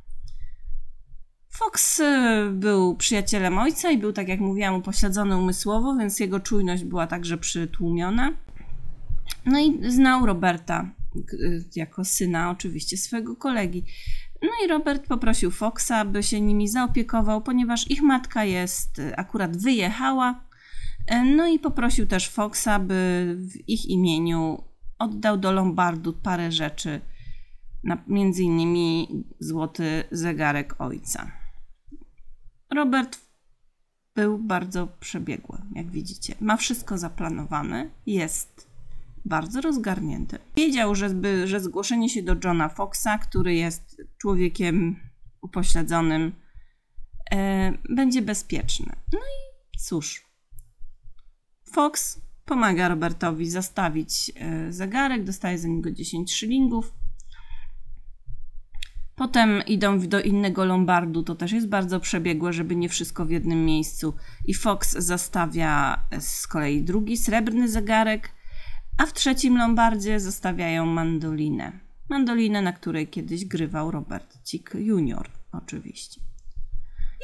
Fox 1.52 2.00
y, 2.00 2.50
był 2.52 2.96
przyjacielem 2.96 3.58
ojca 3.58 3.90
i 3.90 3.98
był, 3.98 4.12
tak 4.12 4.28
jak 4.28 4.40
mówiłam, 4.40 4.74
upośledzony 4.74 5.36
umysłowo, 5.36 5.96
więc 5.96 6.20
jego 6.20 6.40
czujność 6.40 6.84
była 6.84 7.06
także 7.06 7.38
przytłumiona. 7.38 8.32
No 9.46 9.60
i 9.60 9.90
znał 9.92 10.26
Roberta 10.26 10.90
y, 11.32 11.64
jako 11.76 12.04
syna 12.04 12.50
oczywiście 12.50 12.96
swojego 12.96 13.36
kolegi. 13.36 13.84
No 14.42 14.48
i 14.64 14.68
Robert 14.68 15.06
poprosił 15.06 15.50
Foxa, 15.50 15.90
aby 15.90 16.22
się 16.22 16.40
nimi 16.40 16.68
zaopiekował, 16.68 17.42
ponieważ 17.42 17.90
ich 17.90 18.02
matka 18.02 18.44
jest 18.44 18.98
y, 18.98 19.16
akurat 19.16 19.56
wyjechała. 19.56 20.44
No 21.24 21.46
i 21.46 21.58
poprosił 21.58 22.06
też 22.06 22.28
Foxa, 22.28 22.78
by 22.80 23.34
w 23.38 23.68
ich 23.68 23.86
imieniu 23.86 24.64
oddał 24.98 25.38
do 25.38 25.52
Lombardu 25.52 26.12
parę 26.12 26.52
rzeczy, 26.52 27.00
między 28.06 28.42
innymi 28.42 29.08
złoty 29.40 30.04
zegarek 30.10 30.74
ojca. 30.78 31.41
Robert 32.74 33.20
był 34.14 34.38
bardzo 34.38 34.86
przebiegły, 35.00 35.58
jak 35.74 35.90
widzicie. 35.90 36.34
Ma 36.40 36.56
wszystko 36.56 36.98
zaplanowane, 36.98 37.90
jest 38.06 38.68
bardzo 39.24 39.60
rozgarnięty. 39.60 40.38
Wiedział, 40.56 40.94
że, 40.94 41.10
że 41.44 41.60
zgłoszenie 41.60 42.08
się 42.08 42.22
do 42.22 42.36
Johna 42.44 42.68
Foxa, 42.68 43.18
który 43.22 43.54
jest 43.54 44.02
człowiekiem 44.18 44.96
upośledzonym, 45.40 46.32
e, 47.32 47.72
będzie 47.88 48.22
bezpieczne. 48.22 48.96
No 49.12 49.18
i 49.18 49.78
cóż, 49.78 50.32
Fox 51.72 52.20
pomaga 52.44 52.88
Robertowi 52.88 53.50
zastawić 53.50 54.32
e, 54.36 54.72
zegarek, 54.72 55.24
dostaje 55.24 55.58
za 55.58 55.68
niego 55.68 55.90
10 55.90 56.34
szylingów. 56.34 56.92
Potem 59.16 59.62
idą 59.66 60.00
do 60.00 60.20
innego 60.20 60.64
lombardu, 60.64 61.22
to 61.22 61.34
też 61.34 61.52
jest 61.52 61.68
bardzo 61.68 62.00
przebiegłe, 62.00 62.52
żeby 62.52 62.76
nie 62.76 62.88
wszystko 62.88 63.26
w 63.26 63.30
jednym 63.30 63.64
miejscu. 63.64 64.14
I 64.44 64.54
Fox 64.54 64.92
zastawia 64.92 66.04
z 66.20 66.46
kolei 66.46 66.82
drugi 66.82 67.16
srebrny 67.16 67.68
zegarek, 67.68 68.30
a 68.98 69.06
w 69.06 69.12
trzecim 69.12 69.56
lombardzie 69.58 70.20
zostawiają 70.20 70.86
mandolinę. 70.86 71.72
Mandolinę, 72.08 72.62
na 72.62 72.72
której 72.72 73.08
kiedyś 73.08 73.44
grywał 73.44 73.90
Robert 73.90 74.38
Cick 74.44 74.74
Jr. 74.74 75.30
oczywiście. 75.52 76.20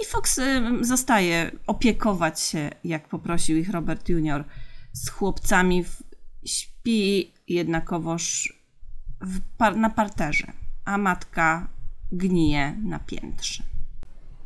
I 0.02 0.06
Fox 0.06 0.38
y, 0.38 0.44
zostaje 0.80 1.50
opiekować 1.66 2.40
się, 2.40 2.70
jak 2.84 3.08
poprosił 3.08 3.56
ich 3.56 3.70
Robert 3.70 4.08
Jr. 4.08 4.44
z 4.92 5.08
chłopcami. 5.08 5.84
Śpi 6.44 7.32
jednakowoż 7.48 8.52
par 9.58 9.76
na 9.76 9.90
parterze, 9.90 10.52
a 10.84 10.98
matka 10.98 11.68
gnije 12.12 12.76
na 12.82 12.98
piętrze. 12.98 13.62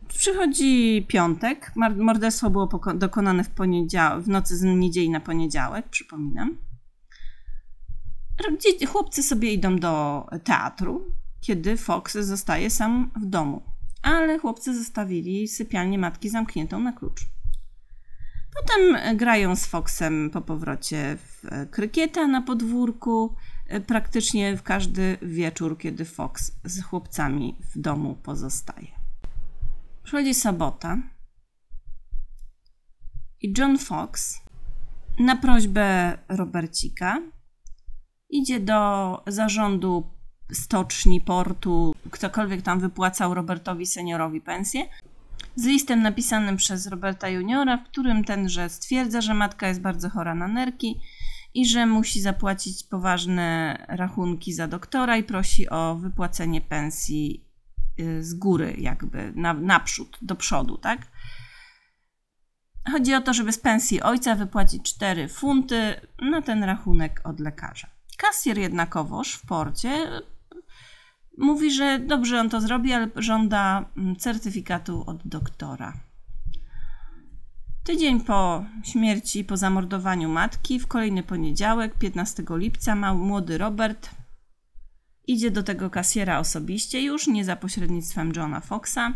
Przychodzi 0.09 1.05
piątek. 1.09 1.73
Morderstwo 1.97 2.51
było 2.51 2.69
dokonane 2.95 3.45
w, 3.45 3.51
w 4.21 4.29
nocy 4.29 4.57
z 4.57 4.63
niedzieli 4.63 5.11
na 5.11 5.21
poniedziałek, 5.21 5.89
przypominam. 5.89 6.59
Chłopcy 8.89 9.23
sobie 9.23 9.53
idą 9.53 9.79
do 9.79 10.27
teatru, 10.45 11.05
kiedy 11.41 11.77
Fox 11.77 12.19
zostaje 12.19 12.71
sam 12.71 13.11
w 13.23 13.27
domu. 13.27 13.63
Ale 14.03 14.39
chłopcy 14.39 14.79
zostawili 14.79 15.49
sypialnię 15.49 15.99
matki 15.99 16.31
zamkniętą 16.31 16.81
na 16.81 16.93
klucz. 16.93 17.21
Potem 18.55 19.17
grają 19.17 19.57
z 19.57 19.67
Foxem 19.67 20.31
po 20.31 20.41
powrocie 20.41 21.17
w 21.17 21.47
krykieta 21.71 22.27
na 22.27 22.43
podwórku. 22.43 23.35
E, 23.73 23.81
praktycznie 23.81 24.57
w 24.57 24.63
każdy 24.63 25.19
wieczór, 25.23 25.79
kiedy 25.79 26.05
Fox 26.05 26.53
z 26.65 26.83
chłopcami 26.83 27.57
w 27.75 27.81
domu 27.81 28.15
pozostaje. 28.23 28.87
Przychodzi 30.03 30.35
sobota 30.35 30.99
i 33.41 33.55
John 33.59 33.79
Fox 33.79 34.41
na 35.19 35.37
prośbę 35.37 36.19
Robercika 36.29 37.23
idzie 38.31 38.61
do 38.61 39.23
zarządu 39.27 40.11
stoczni, 40.53 41.21
portu, 41.21 41.95
ktokolwiek 42.11 42.63
tam 42.63 42.81
wypłacał 42.81 43.35
Robertowi 43.35 43.87
seniorowi 43.87 44.41
pensję, 44.41 44.89
z 45.57 45.65
listem 45.65 46.03
napisanym 46.03 46.57
przez 46.57 46.87
Roberta 46.87 47.29
Juniora, 47.29 47.77
w 47.77 47.85
którym 47.85 48.25
tenże 48.25 48.69
stwierdza, 48.69 49.21
że 49.21 49.35
matka 49.35 49.69
jest 49.69 49.81
bardzo 49.81 50.11
chora 50.11 50.35
na 50.35 50.49
nerki 50.49 51.01
i 51.55 51.67
że 51.67 51.87
musi 51.87 52.21
zapłacić 52.21 52.85
poważne 52.85 53.77
rachunki 53.89 54.53
za 54.53 54.69
doktora 54.69 55.17
i 55.17 55.25
prosi 55.25 55.69
o 55.69 55.95
wypłacenie 55.95 56.61
pensji 56.61 57.45
y, 58.01 58.25
z 58.25 58.35
góry, 58.35 58.75
jakby 58.79 59.33
na, 59.37 59.55
naprzód, 59.55 60.19
do 60.23 60.37
przodu, 60.37 60.79
tak? 60.79 61.07
Chodzi 62.93 63.15
o 63.15 63.21
to, 63.21 63.35
żeby 63.35 63.53
z 63.53 63.59
pensji 63.59 64.03
ojca 64.03 64.35
wypłacić 64.35 64.95
4 64.95 65.29
funty 65.29 66.01
na 66.31 66.43
ten 66.43 66.65
rachunek 66.65 67.21
od 67.25 67.41
lekarza. 67.41 67.89
Kasjer 68.17 68.59
jednakowoż 68.59 69.35
w 69.35 69.47
porcie 69.47 70.23
mówi, 71.39 71.71
że 71.71 71.99
dobrze 71.99 72.41
on 72.41 72.51
to 72.51 72.61
zrobi, 72.61 72.93
ale 72.93 73.09
żąda 73.17 73.85
mm, 73.97 74.17
certyfikatu 74.17 75.05
od 75.07 75.27
doktora. 75.27 75.93
Tydzień 77.85 78.21
po 78.21 78.65
śmierci, 78.83 79.45
po 79.45 79.57
zamordowaniu 79.57 80.29
matki, 80.29 80.81
w 80.81 80.87
kolejny 80.87 81.23
poniedziałek, 81.23 81.95
15 81.99 82.43
lipca, 82.51 82.95
ma 82.95 83.15
młody 83.15 83.59
Robert 83.59 84.11
idzie 85.27 85.51
do 85.51 85.63
tego 85.63 85.91
kasjera 85.91 86.39
osobiście 86.39 87.03
już, 87.03 87.27
nie 87.27 87.45
za 87.45 87.57
pośrednictwem 87.57 88.33
Johna 88.37 88.61
Foxa, 88.61 89.15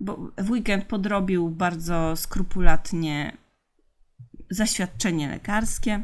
bo 0.00 0.30
w 0.38 0.50
weekend 0.50 0.84
podrobił 0.84 1.50
bardzo 1.50 2.16
skrupulatnie 2.16 3.36
zaświadczenie 4.50 5.28
lekarskie, 5.28 6.02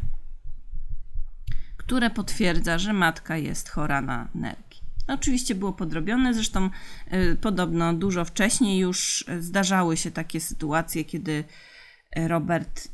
które 1.77 2.11
potwierdza, 2.11 2.79
że 2.79 2.93
matka 2.93 3.37
jest 3.37 3.69
chora 3.69 4.01
na 4.01 4.29
nerki. 4.35 4.78
Oczywiście 5.09 5.55
było 5.55 5.73
podrobione, 5.73 6.35
zresztą 6.35 6.71
y, 7.13 7.37
podobno 7.41 7.95
dużo 7.95 8.25
wcześniej 8.25 8.79
już 8.79 9.25
zdarzały 9.41 9.97
się 9.97 10.11
takie 10.11 10.41
sytuacje, 10.41 11.05
kiedy 11.05 11.45
Robert 12.17 12.89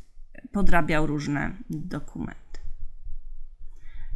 podrabiał 0.51 1.07
różne 1.07 1.51
dokumenty. 1.69 2.59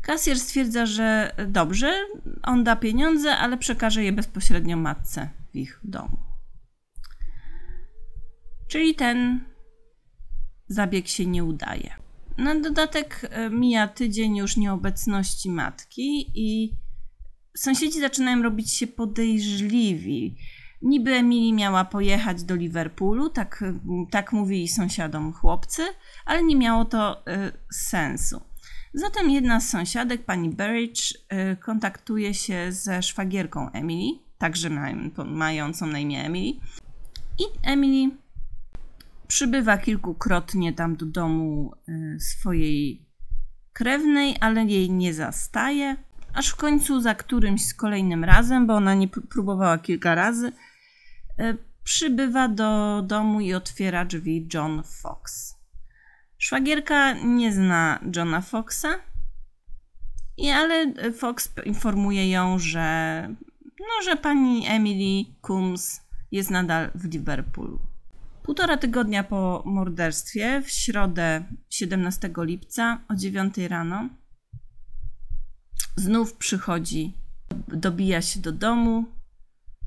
Kasjer 0.01 0.39
stwierdza, 0.39 0.86
że 0.86 1.36
dobrze, 1.48 1.94
on 2.44 2.63
da 2.63 2.75
pieniądze, 2.75 3.38
ale 3.38 3.58
przekaże 3.58 4.03
je 4.03 4.12
bezpośrednio 4.12 4.77
matce 4.77 5.29
w 5.51 5.56
ich 5.56 5.79
domu. 5.84 6.18
Czyli 8.68 8.96
ten 8.96 9.44
zabieg 10.68 11.08
się 11.08 11.25
nie 11.25 11.44
udaje. 11.44 11.94
Na 12.38 12.60
dodatek 12.60 13.29
mija 13.51 13.88
tydzień 13.88 14.38
już 14.38 14.58
nieobecności 14.58 15.51
matki 15.51 16.32
i 16.36 16.74
sąsiedzi 17.58 18.00
zaczynają 18.00 18.41
robić 18.41 18.74
się 18.74 18.88
podejrzliwi. 18.88 20.36
Niby 20.82 21.13
Emily 21.13 21.53
miała 21.53 21.86
pojechać 21.86 22.44
do 22.44 22.56
Liverpoolu, 22.56 23.29
tak, 23.29 23.63
tak 24.12 24.34
mówili 24.34 24.68
sąsiadom 24.68 25.34
chłopcy, 25.34 25.82
ale 26.25 26.44
nie 26.44 26.56
miało 26.56 26.86
to 26.86 27.27
y, 27.27 27.51
sensu. 27.72 28.41
Zatem 28.94 29.29
jedna 29.29 29.60
z 29.60 29.70
sąsiadek, 29.70 30.25
pani 30.25 30.50
Berridge, 30.50 31.13
y, 31.13 31.58
kontaktuje 31.58 32.34
się 32.34 32.72
ze 32.72 33.03
szwagierką 33.03 33.72
Emily, 33.72 34.20
także 34.38 34.70
mającą 35.25 35.88
na 35.88 36.00
imię 36.00 36.25
Emily. 36.25 36.60
I 37.39 37.44
Emily 37.63 38.12
przybywa 39.27 39.77
kilkukrotnie 39.77 40.74
tam 40.74 40.96
do 40.96 41.06
domu 41.06 41.74
y, 41.89 42.20
swojej 42.20 43.06
krewnej, 43.74 44.36
ale 44.39 44.65
jej 44.65 44.91
nie 44.91 45.13
zastaje. 45.13 45.98
Aż 46.33 46.50
w 46.50 46.55
końcu 46.55 47.01
za 47.01 47.15
którymś 47.15 47.65
z 47.65 47.74
kolejnym 47.74 48.24
razem, 48.24 48.67
bo 48.67 48.74
ona 48.75 48.93
nie 48.93 49.07
próbowała 49.07 49.77
kilka 49.77 50.15
razy, 50.15 50.51
y, 51.39 51.57
przybywa 51.83 52.48
do 52.48 53.01
domu 53.07 53.41
i 53.41 53.53
otwiera 53.53 54.05
drzwi 54.05 54.48
John 54.53 54.83
Fox. 54.83 55.55
Szwagierka 56.38 57.13
nie 57.13 57.53
zna 57.53 58.00
Johna 58.15 58.41
Foxa, 58.41 59.00
ale 60.55 60.93
Fox 61.13 61.51
informuje 61.65 62.29
ją, 62.29 62.59
że, 62.59 63.27
no, 63.79 64.03
że 64.05 64.15
pani 64.15 64.67
Emily 64.67 65.25
Coombs 65.41 66.01
jest 66.31 66.50
nadal 66.50 66.91
w 66.95 67.05
Liverpoolu. 67.05 67.79
Półtora 68.43 68.77
tygodnia 68.77 69.24
po 69.24 69.63
morderstwie, 69.65 70.62
w 70.62 70.69
środę 70.69 71.43
17 71.69 72.31
lipca 72.38 73.00
o 73.09 73.15
9 73.15 73.57
rano, 73.57 74.09
znów 75.96 76.34
przychodzi, 76.34 77.13
dobija 77.67 78.22
się 78.22 78.39
do 78.39 78.51
domu, 78.51 79.05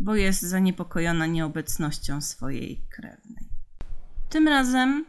bo 0.00 0.14
jest 0.14 0.42
zaniepokojona 0.42 1.26
nieobecnością 1.26 2.21
swojej 2.21 2.87
krewnej. 2.90 3.48
Tym 4.29 4.48
razem 4.48 5.05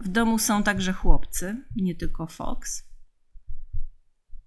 w 0.00 0.08
domu 0.08 0.38
są 0.38 0.62
także 0.62 0.92
chłopcy, 0.92 1.56
nie 1.76 1.94
tylko 1.94 2.26
Fox. 2.26 2.84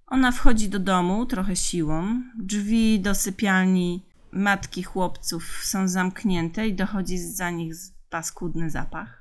Ona 0.08 0.32
wchodzi 0.32 0.70
do 0.70 0.80
domu 0.80 1.26
trochę 1.26 1.56
siłą. 1.56 2.24
Drzwi 2.40 3.00
do 3.00 3.16
sypialni 3.16 4.06
matki 4.32 4.84
chłopców 4.84 5.62
są 5.64 5.88
zamknięte 5.88 6.68
i 6.68 6.76
dochodzi 6.76 7.18
za 7.18 7.50
nich 7.50 7.76
paskudny 8.10 8.70
zapach. 8.70 9.19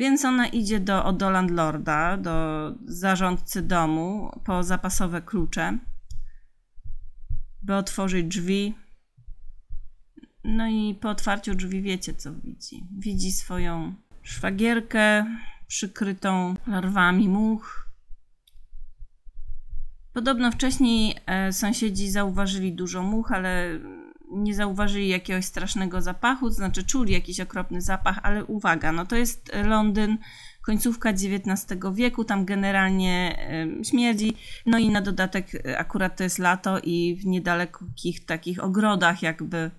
Więc 0.00 0.24
ona 0.24 0.46
idzie 0.46 0.80
do, 0.80 1.12
do 1.12 1.30
landlorda, 1.30 2.16
do 2.16 2.34
zarządcy 2.84 3.62
domu 3.62 4.30
po 4.44 4.62
zapasowe 4.62 5.22
klucze, 5.22 5.78
by 7.62 7.74
otworzyć 7.74 8.26
drzwi. 8.26 8.74
No 10.44 10.68
i 10.68 10.94
po 10.94 11.10
otwarciu 11.10 11.54
drzwi 11.54 11.82
wiecie, 11.82 12.14
co 12.14 12.34
widzi. 12.34 12.86
Widzi 12.98 13.32
swoją 13.32 13.94
szwagierkę 14.22 15.26
przykrytą 15.66 16.54
larwami 16.66 17.28
much. 17.28 17.86
Podobno 20.12 20.50
wcześniej 20.50 21.14
e, 21.26 21.52
sąsiedzi 21.52 22.10
zauważyli 22.10 22.72
dużo 22.72 23.02
much, 23.02 23.32
ale 23.32 23.78
nie 24.30 24.54
zauważyli 24.54 25.08
jakiegoś 25.08 25.44
strasznego 25.44 26.02
zapachu, 26.02 26.48
to 26.48 26.54
znaczy 26.54 26.84
czuli 26.84 27.12
jakiś 27.12 27.40
okropny 27.40 27.80
zapach, 27.80 28.18
ale 28.22 28.44
uwaga, 28.44 28.92
no 28.92 29.06
to 29.06 29.16
jest 29.16 29.50
Londyn, 29.64 30.18
końcówka 30.62 31.10
XIX 31.10 31.80
wieku, 31.94 32.24
tam 32.24 32.44
generalnie 32.44 33.38
śmierdzi, 33.84 34.36
no 34.66 34.78
i 34.78 34.90
na 34.90 35.00
dodatek 35.00 35.54
e, 35.54 35.78
akurat 35.78 36.16
to 36.16 36.22
jest 36.22 36.38
lato 36.38 36.78
i 36.78 37.16
w 37.22 37.26
niedalekich 37.26 38.24
takich 38.26 38.64
ogrodach 38.64 39.22
jakby 39.22 39.70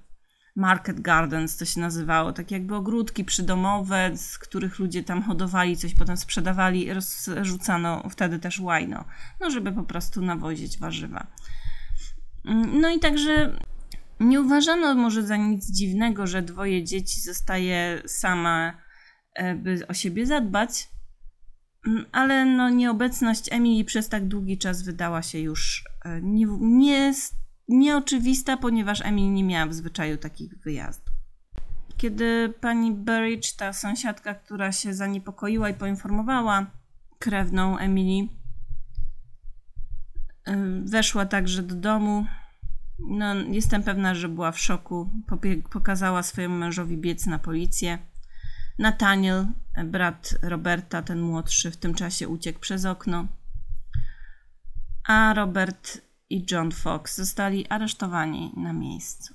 market 0.55 0.99
gardens 0.99 1.57
to 1.57 1.65
się 1.65 1.79
nazywało, 1.79 2.33
tak 2.33 2.51
jakby 2.51 2.75
ogródki 2.75 3.25
przydomowe, 3.25 4.11
z 4.17 4.37
których 4.37 4.79
ludzie 4.79 5.03
tam 5.03 5.21
hodowali 5.21 5.77
coś, 5.77 5.95
potem 5.95 6.17
sprzedawali, 6.17 6.93
rozrzucano 6.93 8.09
wtedy 8.09 8.39
też 8.39 8.59
łajno, 8.59 9.05
no 9.39 9.49
żeby 9.49 9.71
po 9.71 9.83
prostu 9.83 10.21
nawozić 10.21 10.77
warzywa. 10.79 11.27
No 12.81 12.89
i 12.89 12.99
także 12.99 13.57
nie 14.21 14.41
uważano 14.41 14.95
może 14.95 15.23
za 15.23 15.37
nic 15.37 15.71
dziwnego, 15.71 16.27
że 16.27 16.41
dwoje 16.41 16.83
dzieci 16.83 17.21
zostaje 17.21 18.01
sama, 18.05 18.77
e, 19.33 19.55
by 19.55 19.87
o 19.87 19.93
siebie 19.93 20.25
zadbać, 20.25 20.89
mm, 21.87 22.05
ale 22.11 22.45
no 22.45 22.69
nieobecność 22.69 23.51
Emily 23.51 23.85
przez 23.85 24.09
tak 24.09 24.27
długi 24.27 24.57
czas 24.57 24.81
wydała 24.81 25.21
się 25.21 25.39
już 25.39 25.83
e, 26.05 26.21
nie, 26.21 26.47
nie 26.59 27.13
nieoczywista, 27.67 28.57
ponieważ 28.57 29.01
Emil 29.01 29.33
nie 29.33 29.43
miała 29.43 29.65
w 29.65 29.73
zwyczaju 29.73 30.17
takich 30.17 30.57
wyjazdów. 30.57 31.13
Kiedy 31.97 32.53
pani 32.61 32.91
Burridge, 32.91 33.53
ta 33.53 33.73
sąsiadka, 33.73 34.33
która 34.33 34.71
się 34.71 34.93
zaniepokoiła 34.93 35.69
i 35.69 35.73
poinformowała 35.73 36.71
krewną 37.19 37.77
Emily, 37.77 38.27
weszła 40.83 41.25
także 41.25 41.63
do 41.63 41.75
domu. 41.75 42.25
No, 43.07 43.35
jestem 43.35 43.83
pewna, 43.83 44.15
że 44.15 44.29
była 44.29 44.51
w 44.51 44.59
szoku. 44.59 45.09
Pokazała 45.69 46.23
swojemu 46.23 46.55
mężowi 46.55 46.97
biec 46.97 47.25
na 47.25 47.39
policję. 47.39 47.97
Nathaniel, 48.79 49.47
brat 49.85 50.35
Roberta, 50.41 51.01
ten 51.01 51.21
młodszy, 51.21 51.71
w 51.71 51.77
tym 51.77 51.93
czasie 51.93 52.27
uciekł 52.27 52.59
przez 52.59 52.85
okno. 52.85 53.27
A 55.07 55.33
Robert 55.33 56.01
i 56.29 56.45
John 56.51 56.71
Fox 56.71 57.17
zostali 57.17 57.67
aresztowani 57.67 58.53
na 58.57 58.73
miejscu. 58.73 59.33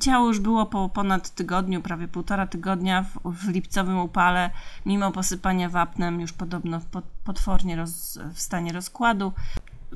Ciało 0.00 0.28
już 0.28 0.40
było 0.40 0.66
po 0.66 0.88
ponad 0.88 1.34
tygodniu, 1.34 1.82
prawie 1.82 2.08
półtora 2.08 2.46
tygodnia 2.46 3.02
w, 3.02 3.32
w 3.32 3.48
lipcowym 3.48 3.98
upale, 3.98 4.50
mimo 4.86 5.12
posypania 5.12 5.68
wapnem, 5.68 6.20
już 6.20 6.32
podobno 6.32 6.80
potwornie 7.24 7.76
roz, 7.76 8.18
w 8.34 8.40
stanie 8.40 8.72
rozkładu. 8.72 9.32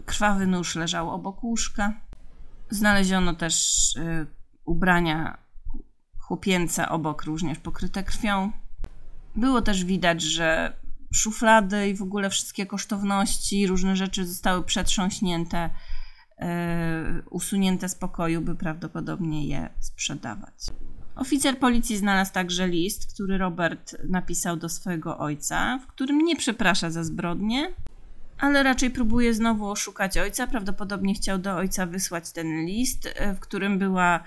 Krwawy 0.07 0.46
nóż 0.46 0.74
leżał 0.74 1.11
obok 1.11 1.44
łóżka. 1.44 1.92
Znaleziono 2.70 3.35
też 3.35 3.96
y, 3.96 4.27
ubrania 4.64 5.38
chłopięce 6.18 6.88
obok, 6.88 7.24
również 7.24 7.59
pokryte 7.59 8.03
krwią. 8.03 8.53
Było 9.37 9.62
też 9.62 9.85
widać, 9.85 10.22
że 10.22 10.77
szuflady 11.14 11.88
i 11.88 11.94
w 11.94 12.03
ogóle 12.03 12.31
wszystkie 12.31 12.66
kosztowności, 12.66 13.66
różne 13.66 13.96
rzeczy 13.96 14.27
zostały 14.27 14.64
przetrząśnięte, 14.64 15.70
e, 16.38 17.22
usunięte 17.31 17.88
z 17.88 17.94
pokoju, 17.94 18.40
by 18.40 18.55
prawdopodobnie 18.55 19.48
je 19.48 19.68
sprzedawać. 19.81 20.55
Oficer 21.16 21.59
policji 21.59 21.96
znalazł 21.96 22.33
także 22.33 22.68
list, 22.68 23.14
który 23.14 23.38
Robert 23.38 23.96
napisał 24.09 24.57
do 24.57 24.68
swojego 24.68 25.18
ojca, 25.18 25.79
w 25.79 25.87
którym 25.87 26.18
nie 26.18 26.37
przeprasza 26.37 26.90
za 26.90 27.05
zbrodnie, 27.05 27.74
ale 28.38 28.62
raczej 28.62 28.90
próbuje 28.90 29.35
znowu 29.35 29.70
oszukać 29.70 30.18
ojca. 30.18 30.47
Prawdopodobnie 30.47 31.14
chciał 31.14 31.38
do 31.38 31.57
ojca 31.57 31.87
wysłać 31.87 32.33
ten 32.33 32.66
list, 32.66 33.09
e, 33.14 33.35
w 33.35 33.40
którym 33.40 33.79
była 33.79 34.20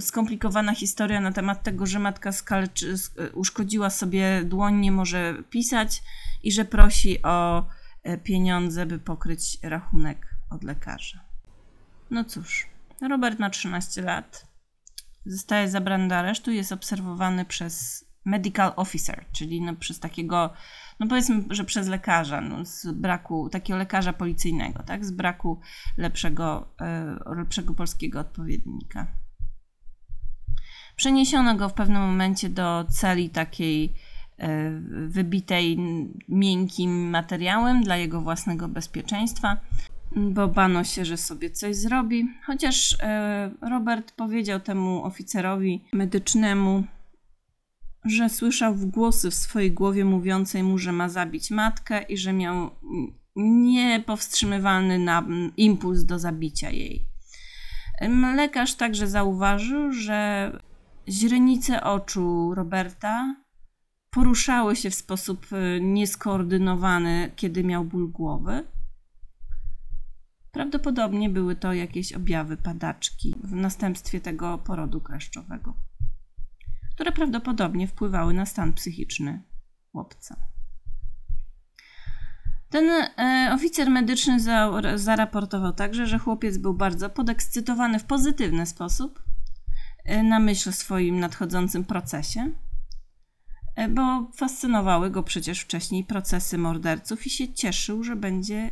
skomplikowana 0.00 0.74
historia 0.74 1.20
na 1.20 1.32
temat 1.32 1.62
tego, 1.62 1.86
że 1.86 1.98
matka 1.98 2.32
skaleczy, 2.32 2.94
uszkodziła 3.34 3.90
sobie 3.90 4.42
dłoń, 4.44 4.76
nie 4.76 4.92
może 4.92 5.42
pisać 5.50 6.02
i 6.42 6.52
że 6.52 6.64
prosi 6.64 7.22
o 7.22 7.66
e, 8.02 8.18
pieniądze, 8.18 8.86
by 8.86 8.98
pokryć 8.98 9.58
rachunek 9.62 10.26
od 10.50 10.64
lekarza. 10.64 11.20
No 12.10 12.24
cóż, 12.24 12.66
Robert 13.08 13.38
ma 13.38 13.50
13 13.50 14.02
lat. 14.02 14.46
Zostaje 15.26 15.68
zabrany 15.68 16.08
do 16.08 16.16
aresztu, 16.16 16.50
jest 16.50 16.72
obserwowany 16.72 17.44
przez 17.44 18.04
medical 18.24 18.72
officer, 18.76 19.24
czyli 19.32 19.62
no 19.62 19.76
przez 19.76 20.00
takiego, 20.00 20.52
no 21.02 21.08
powiedzmy, 21.08 21.44
że 21.50 21.64
przez 21.64 21.88
lekarza, 21.88 22.40
no 22.40 22.64
z 22.64 22.86
braku 22.86 23.48
takiego 23.48 23.78
lekarza 23.78 24.12
policyjnego, 24.12 24.82
tak, 24.82 25.04
z 25.04 25.10
braku 25.10 25.60
lepszego, 25.96 26.68
e, 26.80 27.16
lepszego 27.36 27.74
polskiego 27.74 28.20
odpowiednika. 28.20 29.06
Przeniesiono 30.96 31.54
go 31.54 31.68
w 31.68 31.74
pewnym 31.74 32.02
momencie 32.02 32.48
do 32.48 32.84
celi 32.90 33.30
takiej 33.30 33.94
e, 34.38 34.70
wybitej 35.08 35.78
miękkim 36.28 37.10
materiałem 37.10 37.82
dla 37.82 37.96
jego 37.96 38.20
własnego 38.20 38.68
bezpieczeństwa, 38.68 39.56
bo 40.16 40.48
bano 40.48 40.84
się, 40.84 41.04
że 41.04 41.16
sobie 41.16 41.50
coś 41.50 41.76
zrobi. 41.76 42.28
Chociaż 42.46 42.96
e, 43.00 43.50
Robert 43.60 44.12
powiedział 44.12 44.60
temu 44.60 45.04
oficerowi 45.04 45.84
medycznemu, 45.92 46.84
że 48.04 48.28
słyszał 48.28 48.74
głosy 48.74 49.30
w 49.30 49.34
swojej 49.34 49.72
głowie 49.72 50.04
mówiącej 50.04 50.62
mu, 50.62 50.78
że 50.78 50.92
ma 50.92 51.08
zabić 51.08 51.50
matkę 51.50 52.02
i 52.02 52.16
że 52.16 52.32
miał 52.32 52.70
niepowstrzymywalny 53.36 55.06
impuls 55.56 56.04
do 56.04 56.18
zabicia 56.18 56.70
jej. 56.70 57.04
Lekarz 58.36 58.74
także 58.74 59.06
zauważył, 59.06 59.92
że 59.92 60.50
źrenice 61.08 61.84
oczu 61.84 62.54
Roberta 62.54 63.36
poruszały 64.10 64.76
się 64.76 64.90
w 64.90 64.94
sposób 64.94 65.46
e, 65.52 65.80
nieskoordynowany, 65.80 67.32
kiedy 67.36 67.64
miał 67.64 67.84
ból 67.84 68.10
głowy. 68.10 68.66
Prawdopodobnie 70.50 71.30
były 71.30 71.56
to 71.56 71.72
jakieś 71.72 72.12
objawy 72.12 72.56
padaczki 72.56 73.34
w 73.44 73.52
następstwie 73.52 74.20
tego 74.20 74.58
porodu 74.58 75.00
kleszczowego 75.00 75.74
które 77.02 77.12
prawdopodobnie 77.12 77.88
wpływały 77.88 78.34
na 78.34 78.46
stan 78.46 78.72
psychiczny 78.72 79.42
chłopca. 79.92 80.36
Ten 82.70 82.90
e, 82.90 83.54
oficer 83.54 83.90
medyczny 83.90 84.40
za, 84.40 84.70
zaraportował 84.94 85.72
także, 85.72 86.06
że 86.06 86.18
chłopiec 86.18 86.58
był 86.58 86.74
bardzo 86.74 87.10
podekscytowany 87.10 87.98
w 87.98 88.04
pozytywny 88.04 88.66
sposób 88.66 89.22
e, 90.04 90.22
na 90.22 90.40
myśl 90.40 90.68
o 90.68 90.72
swoim 90.72 91.20
nadchodzącym 91.20 91.84
procesie, 91.84 92.52
e, 93.76 93.88
bo 93.88 94.30
fascynowały 94.36 95.10
go 95.10 95.22
przecież 95.22 95.60
wcześniej 95.60 96.04
procesy 96.04 96.58
morderców 96.58 97.26
i 97.26 97.30
się 97.30 97.52
cieszył, 97.52 98.04
że 98.04 98.16
będzie 98.16 98.70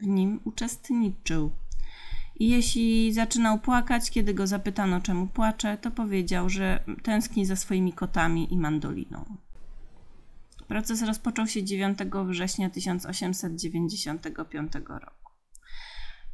w 0.00 0.06
nim 0.06 0.40
uczestniczył. 0.44 1.50
I 2.36 2.48
jeśli 2.48 3.12
zaczynał 3.12 3.58
płakać, 3.58 4.10
kiedy 4.10 4.34
go 4.34 4.46
zapytano, 4.46 5.00
czemu 5.00 5.26
płacze, 5.26 5.78
to 5.78 5.90
powiedział, 5.90 6.48
że 6.48 6.84
tęskni 7.02 7.46
za 7.46 7.56
swoimi 7.56 7.92
kotami 7.92 8.54
i 8.54 8.58
mandoliną. 8.58 9.24
Proces 10.68 11.02
rozpoczął 11.02 11.46
się 11.46 11.64
9 11.64 11.98
września 12.26 12.70
1895 12.70 14.72
roku. 14.88 15.32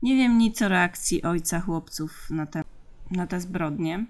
Nie 0.02 0.16
wiem 0.16 0.38
nic 0.38 0.62
o 0.62 0.68
reakcji 0.68 1.22
ojca 1.22 1.60
chłopców 1.60 2.30
na 2.30 2.46
te, 2.46 2.62
na 3.10 3.26
te 3.26 3.40
zbrodnie. 3.40 4.06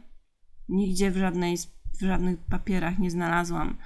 Nigdzie 0.69 1.11
w, 1.11 1.17
żadnej, 1.17 1.57
w 2.01 2.05
żadnych 2.05 2.39
papierach 2.39 2.99
nie 2.99 3.11
znalazłam 3.11 3.77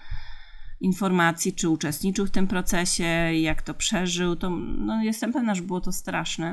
informacji, 0.80 1.52
czy 1.52 1.68
uczestniczył 1.68 2.26
w 2.26 2.30
tym 2.30 2.46
procesie, 2.46 3.04
jak 3.32 3.62
to 3.62 3.74
przeżył. 3.74 4.36
To, 4.36 4.50
no, 4.78 5.02
jestem 5.02 5.32
pewna, 5.32 5.54
że 5.54 5.62
było 5.62 5.80
to 5.80 5.92
straszne 5.92 6.52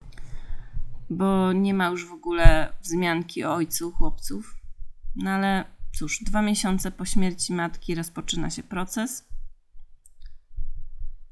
bo 1.12 1.54
nie 1.54 1.74
ma 1.74 1.88
już 1.88 2.08
w 2.08 2.12
ogóle 2.12 2.74
wzmianki 2.82 3.43
o 3.43 3.54
ojcu 3.54 3.91
chłopców. 3.91 4.56
No 5.15 5.30
ale 5.30 5.65
cóż, 5.97 6.24
dwa 6.24 6.41
miesiące 6.41 6.91
po 6.91 7.06
śmierci 7.06 7.54
matki 7.54 7.95
rozpoczyna 7.95 8.50
się 8.50 8.63
proces, 8.63 9.26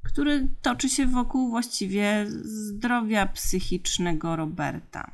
który 0.04 0.48
toczy 0.62 0.90
się 0.90 1.06
wokół 1.06 1.50
właściwie 1.50 2.26
zdrowia 2.30 3.26
psychicznego 3.26 4.36
Roberta. 4.36 5.12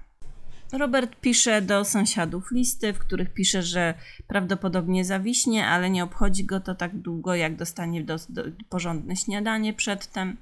Robert 0.71 1.15
pisze 1.21 1.61
do 1.61 1.85
sąsiadów 1.85 2.51
listy, 2.51 2.93
w 2.93 2.99
których 2.99 3.33
pisze, 3.33 3.63
że 3.63 3.93
prawdopodobnie 4.27 5.05
zawiśnie, 5.05 5.67
ale 5.67 5.89
nie 5.89 6.03
obchodzi 6.03 6.45
go 6.45 6.59
to 6.59 6.75
tak 6.75 6.97
długo, 6.97 7.35
jak 7.35 7.55
dostanie 7.55 8.03
do, 8.03 8.15
do, 8.29 8.43
porządne 8.69 9.15
śniadanie 9.15 9.73
przedtem. 9.73 10.37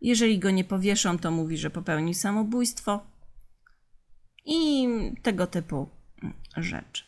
Jeżeli 0.00 0.38
go 0.38 0.50
nie 0.50 0.64
powieszą, 0.64 1.18
to 1.18 1.30
mówi, 1.30 1.58
że 1.58 1.70
popełni 1.70 2.14
samobójstwo 2.14 3.17
i 4.48 4.88
tego 5.22 5.46
typu 5.46 5.88
rzeczy. 6.56 7.04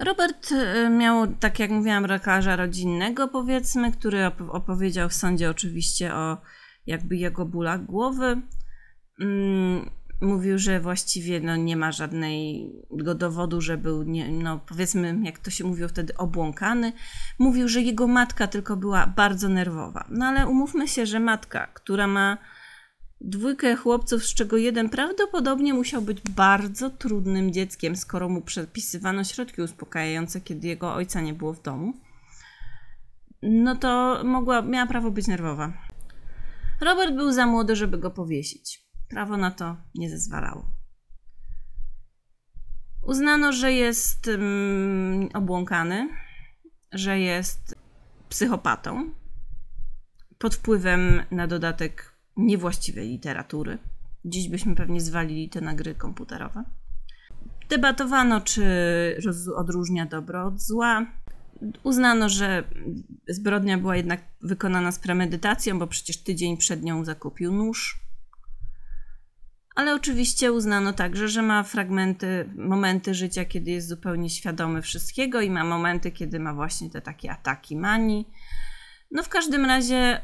Robert 0.00 0.52
e, 0.52 0.90
miał, 0.90 1.26
tak 1.26 1.58
jak 1.58 1.70
mówiłam, 1.70 2.06
lekarza 2.06 2.56
rodzinnego, 2.56 3.28
powiedzmy, 3.28 3.92
który 3.92 4.26
opowiedział 4.48 5.08
w 5.08 5.14
sądzie 5.14 5.50
oczywiście 5.50 6.14
o 6.14 6.36
jakby 6.86 7.16
jego 7.16 7.46
bólach 7.46 7.84
głowy. 7.84 8.40
Mm, 9.20 9.90
mówił, 10.20 10.58
że 10.58 10.80
właściwie 10.80 11.40
no, 11.40 11.56
nie 11.56 11.76
ma 11.76 11.92
żadnego 11.92 13.14
dowodu, 13.14 13.60
że 13.60 13.76
był, 13.76 14.02
nie, 14.02 14.28
no, 14.28 14.58
powiedzmy, 14.58 15.18
jak 15.22 15.38
to 15.38 15.50
się 15.50 15.64
mówiło 15.64 15.88
wtedy, 15.88 16.16
obłąkany. 16.16 16.92
Mówił, 17.38 17.68
że 17.68 17.82
jego 17.82 18.06
matka 18.06 18.46
tylko 18.46 18.76
była 18.76 19.06
bardzo 19.06 19.48
nerwowa. 19.48 20.06
No 20.10 20.26
ale 20.26 20.46
umówmy 20.46 20.88
się, 20.88 21.06
że 21.06 21.20
matka, 21.20 21.66
która 21.66 22.06
ma 22.06 22.38
dwójkę 23.20 23.76
chłopców, 23.76 24.24
z 24.24 24.34
czego 24.34 24.56
jeden 24.56 24.88
prawdopodobnie 24.88 25.74
musiał 25.74 26.02
być 26.02 26.20
bardzo 26.20 26.90
trudnym 26.90 27.52
dzieckiem, 27.52 27.96
skoro 27.96 28.28
mu 28.28 28.42
przepisywano 28.42 29.24
środki 29.24 29.62
uspokajające, 29.62 30.40
kiedy 30.40 30.68
jego 30.68 30.94
ojca 30.94 31.20
nie 31.20 31.34
było 31.34 31.52
w 31.52 31.62
domu, 31.62 31.94
no 33.42 33.76
to 33.76 34.20
mogła, 34.24 34.62
miała 34.62 34.86
prawo 34.86 35.10
być 35.10 35.26
nerwowa. 35.26 35.72
Robert 36.80 37.14
był 37.14 37.32
za 37.32 37.46
młody, 37.46 37.76
żeby 37.76 37.98
go 37.98 38.10
powiesić. 38.10 38.84
Prawo 39.08 39.36
na 39.36 39.50
to 39.50 39.76
nie 39.94 40.10
zezwalało. 40.10 40.70
Uznano, 43.02 43.52
że 43.52 43.72
jest 43.72 44.26
um, 44.26 45.28
obłąkany, 45.34 46.08
że 46.92 47.18
jest 47.18 47.78
psychopatą, 48.28 49.10
pod 50.38 50.54
wpływem 50.54 51.22
na 51.30 51.46
dodatek 51.46 52.13
niewłaściwej 52.36 53.08
literatury. 53.08 53.78
Dziś 54.24 54.48
byśmy 54.48 54.74
pewnie 54.74 55.00
zwalili 55.00 55.48
te 55.48 55.60
na 55.60 55.74
gry 55.74 55.94
komputerowe. 55.94 56.64
Debatowano, 57.68 58.40
czy 58.40 58.64
odróżnia 59.56 60.06
dobro 60.06 60.46
od 60.46 60.60
zła. 60.60 61.06
Uznano, 61.82 62.28
że 62.28 62.64
zbrodnia 63.28 63.78
była 63.78 63.96
jednak 63.96 64.20
wykonana 64.40 64.92
z 64.92 64.98
premedytacją, 64.98 65.78
bo 65.78 65.86
przecież 65.86 66.16
tydzień 66.16 66.56
przed 66.56 66.82
nią 66.82 67.04
zakupił 67.04 67.52
nóż. 67.52 68.04
Ale 69.74 69.94
oczywiście 69.94 70.52
uznano 70.52 70.92
także, 70.92 71.28
że 71.28 71.42
ma 71.42 71.62
fragmenty, 71.62 72.50
momenty 72.56 73.14
życia, 73.14 73.44
kiedy 73.44 73.70
jest 73.70 73.88
zupełnie 73.88 74.30
świadomy 74.30 74.82
wszystkiego 74.82 75.40
i 75.40 75.50
ma 75.50 75.64
momenty, 75.64 76.10
kiedy 76.10 76.40
ma 76.40 76.54
właśnie 76.54 76.90
te 76.90 77.00
takie 77.00 77.32
ataki 77.32 77.76
manii. 77.76 78.28
No 79.10 79.22
w 79.22 79.28
każdym 79.28 79.64
razie 79.64 80.20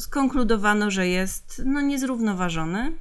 skonkludowano, 0.00 0.90
że 0.90 1.08
jest 1.08 1.62
no, 1.64 1.80
niezrównoważony 1.80 2.98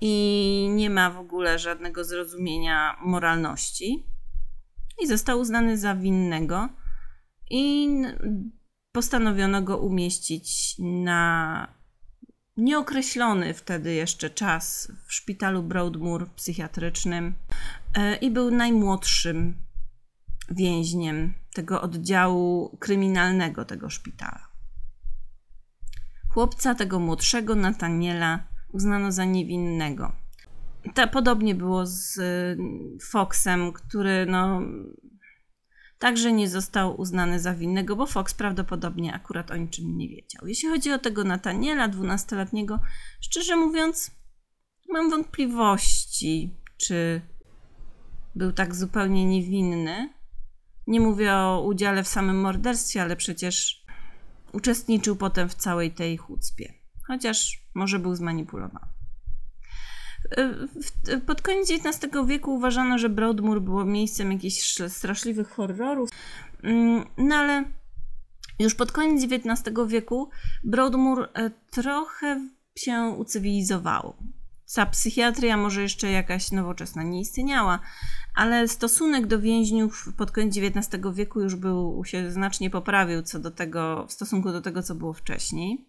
i 0.00 0.68
nie 0.70 0.90
ma 0.90 1.10
w 1.10 1.18
ogóle 1.18 1.58
żadnego 1.58 2.04
zrozumienia 2.04 2.96
moralności. 3.00 4.06
I 5.02 5.06
został 5.06 5.40
uznany 5.40 5.78
za 5.78 5.94
winnego 5.94 6.68
i 7.50 7.88
postanowiono 8.92 9.62
go 9.62 9.78
umieścić 9.78 10.74
na 10.78 11.74
nieokreślony 12.56 13.54
wtedy 13.54 13.94
jeszcze 13.94 14.30
czas 14.30 14.92
w 15.06 15.14
szpitalu 15.14 15.62
Broadmoor 15.62 16.30
psychiatrycznym 16.30 17.34
e, 17.94 18.16
i 18.16 18.30
był 18.30 18.50
najmłodszym 18.50 19.54
więźniem 20.50 21.34
tego 21.54 21.82
oddziału 21.82 22.76
kryminalnego 22.80 23.64
tego 23.64 23.90
szpitala. 23.90 24.47
Chłopca 26.38 26.74
tego 26.74 26.98
młodszego, 26.98 27.54
Nataniela, 27.54 28.48
uznano 28.72 29.12
za 29.12 29.24
niewinnego. 29.24 30.12
Ta, 30.94 31.06
podobnie 31.06 31.54
było 31.54 31.86
z 31.86 32.18
y, 32.18 32.58
Foxem, 33.10 33.72
który 33.72 34.26
no, 34.26 34.62
także 35.98 36.32
nie 36.32 36.48
został 36.48 37.00
uznany 37.00 37.40
za 37.40 37.54
winnego, 37.54 37.96
bo 37.96 38.06
Fox 38.06 38.34
prawdopodobnie 38.34 39.14
akurat 39.14 39.50
o 39.50 39.56
niczym 39.56 39.96
nie 39.96 40.08
wiedział. 40.08 40.46
Jeśli 40.46 40.68
chodzi 40.68 40.92
o 40.92 40.98
tego 40.98 41.24
Nataniela, 41.24 41.88
dwunastoletniego, 41.88 42.80
szczerze 43.20 43.56
mówiąc, 43.56 44.10
mam 44.88 45.10
wątpliwości, 45.10 46.56
czy 46.76 47.20
był 48.34 48.52
tak 48.52 48.74
zupełnie 48.74 49.24
niewinny. 49.24 50.12
Nie 50.86 51.00
mówię 51.00 51.34
o 51.34 51.64
udziale 51.66 52.04
w 52.04 52.08
samym 52.08 52.40
morderstwie, 52.40 53.02
ale 53.02 53.16
przecież 53.16 53.77
uczestniczył 54.52 55.16
potem 55.16 55.48
w 55.48 55.54
całej 55.54 55.90
tej 55.92 56.16
chucpie, 56.16 56.72
chociaż 57.06 57.62
może 57.74 57.98
był 57.98 58.14
zmanipulowany. 58.14 58.86
W- 60.36 61.20
Pod 61.26 61.42
koniec 61.42 61.70
XIX 61.70 62.12
wieku 62.26 62.54
uważano, 62.54 62.98
że 62.98 63.08
Broadmoor 63.08 63.60
było 63.62 63.84
miejscem 63.84 64.32
jakichś 64.32 64.78
straszliwych 64.88 65.48
horrorów, 65.50 66.10
Mm, 66.62 67.04
no 67.18 67.34
ale 67.36 67.64
już 68.58 68.74
pod 68.74 68.92
koniec 68.92 69.24
XIX 69.32 69.76
wieku 69.86 70.30
Broadmoor 70.64 71.28
e, 71.34 71.50
trochę 71.70 72.48
się 72.76 73.14
ucywilizowało. 73.18 74.16
Ta 74.74 74.86
psychiatria 74.86 75.56
może 75.56 75.82
jeszcze 75.82 76.10
jakaś 76.10 76.50
nowoczesna 76.50 77.02
nie 77.02 77.20
istniała, 77.20 77.80
ale 78.34 78.68
stosunek 78.68 79.26
do 79.26 79.40
więźniów 79.40 80.08
pod 80.16 80.30
koniec 80.30 80.56
XIX 80.56 81.02
wieku 81.14 81.40
już 81.40 81.54
był, 81.54 82.04
się 82.04 82.30
znacznie 82.30 82.70
poprawił 82.70 83.22
co 83.22 83.38
do 83.38 83.50
tego, 83.50 84.06
w 84.06 84.12
stosunku 84.12 84.52
do 84.52 84.60
tego, 84.60 84.82
co 84.82 84.94
było 84.94 85.12
wcześniej. 85.12 85.86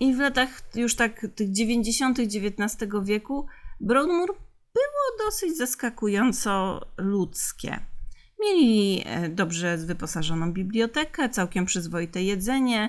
I 0.00 0.14
w 0.14 0.18
latach 0.18 0.48
już 0.74 0.94
tak 0.96 1.26
tych 1.34 1.52
90. 1.52 2.18
XIX 2.18 2.92
wieku 3.02 3.46
Broadmoor 3.80 4.28
było 4.74 5.26
dosyć 5.26 5.56
zaskakująco 5.56 6.80
ludzkie. 6.96 7.80
Mieli 8.40 9.02
e, 9.06 9.28
dobrze 9.28 9.76
wyposażoną 9.76 10.52
bibliotekę, 10.52 11.28
całkiem 11.28 11.66
przyzwoite 11.66 12.22
jedzenie, 12.22 12.88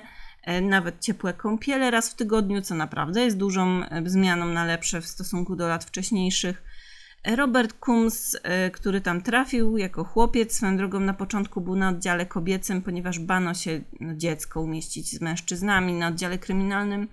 nawet 0.62 1.00
ciepłe 1.00 1.34
kąpiele 1.34 1.90
raz 1.90 2.10
w 2.10 2.14
tygodniu, 2.14 2.62
co 2.62 2.74
naprawdę 2.74 3.24
jest 3.24 3.36
dużą 3.36 3.84
e, 3.84 4.02
zmianą 4.06 4.46
na 4.46 4.64
lepsze 4.64 5.00
w 5.00 5.06
stosunku 5.06 5.56
do 5.56 5.68
lat 5.68 5.84
wcześniejszych. 5.84 6.62
Robert 7.36 7.74
Coombs, 7.88 8.36
który 8.72 9.00
tam 9.00 9.22
trafił 9.22 9.76
jako 9.76 10.04
chłopiec, 10.04 10.56
swoją 10.56 10.76
drogą 10.76 11.00
na 11.00 11.14
początku 11.14 11.60
był 11.60 11.76
na 11.76 11.88
oddziale 11.88 12.26
kobiecym, 12.26 12.82
ponieważ 12.82 13.18
bano 13.18 13.54
się 13.54 13.80
no, 14.00 14.14
dziecko 14.14 14.60
umieścić 14.60 15.10
z 15.10 15.20
mężczyznami 15.20 15.92
na 15.92 16.08
oddziale 16.08 16.38
kryminalnym. 16.38 17.08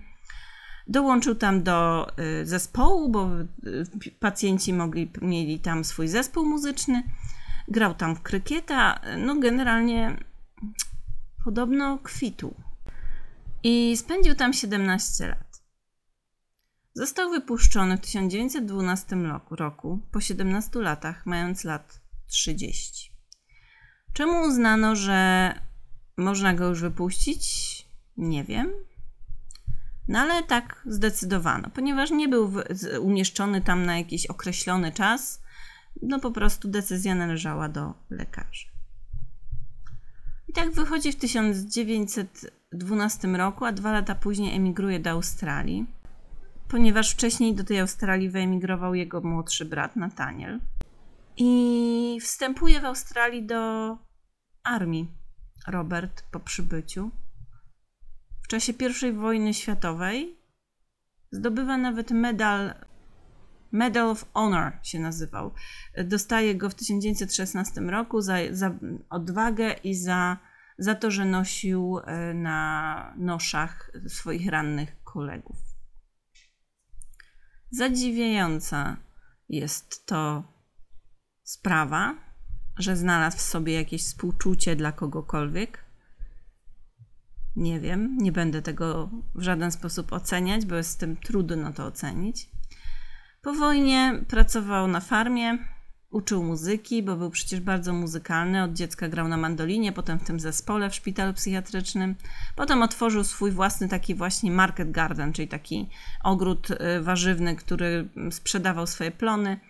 Dołączył 0.86 1.34
tam 1.34 1.62
do 1.62 2.06
zespołu, 2.42 3.08
bo 3.08 3.30
pacjenci 4.20 4.72
mogli, 4.72 5.10
mieli 5.22 5.60
tam 5.60 5.84
swój 5.84 6.08
zespół 6.08 6.46
muzyczny. 6.46 7.02
Grał 7.68 7.94
tam 7.94 8.16
w 8.16 8.22
krykieta, 8.22 9.00
no 9.18 9.36
generalnie 9.36 10.16
podobno 11.44 11.98
kwitu. 11.98 12.54
I 13.62 13.96
spędził 13.96 14.34
tam 14.34 14.52
17 14.52 15.28
lat. 15.28 15.62
Został 16.94 17.30
wypuszczony 17.30 17.96
w 17.96 18.00
1912 18.00 19.16
roku, 19.50 20.00
po 20.12 20.20
17 20.20 20.80
latach, 20.80 21.26
mając 21.26 21.64
lat 21.64 22.00
30. 22.26 23.12
Czemu 24.12 24.42
uznano, 24.42 24.96
że 24.96 25.52
można 26.16 26.54
go 26.54 26.68
już 26.68 26.80
wypuścić? 26.80 27.86
Nie 28.16 28.44
wiem. 28.44 28.72
No 30.08 30.18
ale 30.18 30.42
tak 30.42 30.82
zdecydowano, 30.86 31.70
ponieważ 31.70 32.10
nie 32.10 32.28
był 32.28 32.52
umieszczony 33.00 33.60
tam 33.60 33.86
na 33.86 33.98
jakiś 33.98 34.26
określony 34.26 34.92
czas, 34.92 35.42
no 36.02 36.20
po 36.20 36.30
prostu 36.30 36.68
decyzja 36.68 37.14
należała 37.14 37.68
do 37.68 37.94
lekarzy. 38.10 38.66
I 40.48 40.52
tak 40.52 40.70
wychodzi 40.70 41.12
w 41.12 41.16
1912 42.72 43.28
roku, 43.28 43.64
a 43.64 43.72
dwa 43.72 43.92
lata 43.92 44.14
później 44.14 44.56
emigruje 44.56 45.00
do 45.00 45.10
Australii, 45.10 45.86
ponieważ 46.68 47.12
wcześniej 47.12 47.54
do 47.54 47.64
tej 47.64 47.80
Australii 47.80 48.30
wyemigrował 48.30 48.94
jego 48.94 49.20
młodszy 49.20 49.64
brat 49.64 49.96
Nathaniel. 49.96 50.60
I 51.36 52.18
wstępuje 52.22 52.80
w 52.80 52.84
Australii 52.84 53.46
do 53.46 53.96
armii 54.64 55.08
Robert 55.66 56.22
po 56.30 56.40
przybyciu. 56.40 57.10
W 58.42 58.48
czasie 58.48 58.72
I 59.08 59.12
wojny 59.12 59.54
światowej 59.54 60.38
zdobywa 61.32 61.76
nawet 61.76 62.10
medal 62.10 62.74
Medal 63.72 64.10
of 64.10 64.26
Honor 64.34 64.72
się 64.82 64.98
nazywał. 64.98 65.54
Dostaje 66.04 66.54
go 66.54 66.70
w 66.70 66.74
1916 66.74 67.80
roku 67.80 68.20
za, 68.20 68.36
za 68.50 68.74
odwagę 69.10 69.72
i 69.84 69.94
za, 69.94 70.36
za 70.78 70.94
to, 70.94 71.10
że 71.10 71.24
nosił 71.24 71.98
e, 71.98 72.34
na 72.34 73.14
noszach 73.16 73.92
swoich 74.08 74.46
rannych 74.46 75.02
kolegów. 75.04 75.56
Zadziwiająca 77.70 78.96
jest 79.48 80.06
to 80.06 80.42
sprawa, 81.42 82.14
że 82.78 82.96
znalazł 82.96 83.36
w 83.36 83.40
sobie 83.40 83.74
jakieś 83.74 84.02
współczucie 84.02 84.76
dla 84.76 84.92
kogokolwiek. 84.92 85.84
Nie 87.56 87.80
wiem, 87.80 88.16
nie 88.18 88.32
będę 88.32 88.62
tego 88.62 89.10
w 89.34 89.42
żaden 89.42 89.72
sposób 89.72 90.12
oceniać, 90.12 90.66
bo 90.66 90.74
jest 90.74 90.90
z 90.90 90.96
tym 90.96 91.16
trudno 91.16 91.72
to 91.72 91.86
ocenić. 91.86 92.50
Po 93.42 93.52
wojnie 93.52 94.24
pracował 94.28 94.88
na 94.88 95.00
farmie, 95.00 95.58
uczył 96.10 96.44
muzyki, 96.44 97.02
bo 97.02 97.16
był 97.16 97.30
przecież 97.30 97.60
bardzo 97.60 97.92
muzykalny. 97.92 98.62
Od 98.62 98.72
dziecka 98.72 99.08
grał 99.08 99.28
na 99.28 99.36
mandolinie, 99.36 99.92
potem 99.92 100.18
w 100.18 100.24
tym 100.24 100.40
zespole 100.40 100.90
w 100.90 100.94
szpitalu 100.94 101.32
psychiatrycznym. 101.32 102.14
Potem 102.56 102.82
otworzył 102.82 103.24
swój 103.24 103.50
własny 103.50 103.88
taki 103.88 104.14
właśnie 104.14 104.50
market 104.50 104.90
garden, 104.90 105.32
czyli 105.32 105.48
taki 105.48 105.88
ogród 106.24 106.70
y, 106.70 107.00
warzywny, 107.02 107.56
który 107.56 108.08
sprzedawał 108.30 108.86
swoje 108.86 109.10
plony. 109.10 109.60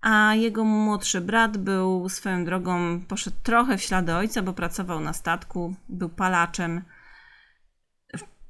A 0.00 0.34
jego 0.34 0.64
młodszy 0.64 1.20
brat 1.20 1.56
był 1.56 2.08
swoją 2.08 2.44
drogą, 2.44 3.00
poszedł 3.00 3.36
trochę 3.42 3.78
w 3.78 3.82
ślady 3.82 4.14
ojca, 4.14 4.42
bo 4.42 4.52
pracował 4.52 5.00
na 5.00 5.12
statku, 5.12 5.74
był 5.88 6.08
palaczem 6.08 6.82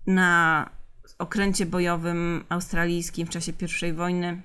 na 0.07 0.71
okręcie 1.19 1.67
bojowym 1.67 2.45
australijskim 2.49 3.27
w 3.27 3.31
czasie 3.31 3.53
I 3.89 3.93
wojny 3.93 4.43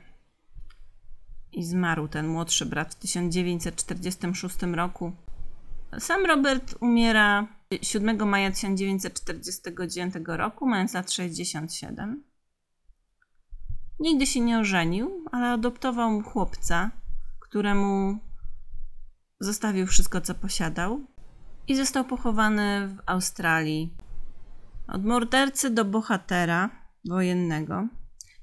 i 1.53 1.63
zmarł 1.63 2.07
ten 2.07 2.27
młodszy 2.27 2.65
brat 2.65 2.95
w 2.95 2.99
1946 2.99 4.61
roku. 4.61 5.11
Sam 5.99 6.25
Robert 6.25 6.75
umiera 6.79 7.47
7 7.81 8.29
maja 8.29 8.51
1949 8.51 10.13
roku, 10.25 10.67
mając 10.67 10.93
lat 10.93 11.11
67. 11.11 12.23
Nigdy 13.99 14.25
się 14.25 14.39
nie 14.39 14.59
ożenił, 14.59 15.25
ale 15.31 15.47
adoptował 15.47 16.21
chłopca, 16.21 16.91
któremu 17.39 18.17
zostawił 19.39 19.87
wszystko, 19.87 20.21
co 20.21 20.35
posiadał 20.35 21.01
i 21.67 21.75
został 21.75 22.05
pochowany 22.05 22.87
w 22.87 23.01
Australii 23.05 23.93
od 24.87 25.05
mordercy 25.05 25.69
do 25.69 25.85
bohatera 25.85 26.69
wojennego. 27.09 27.87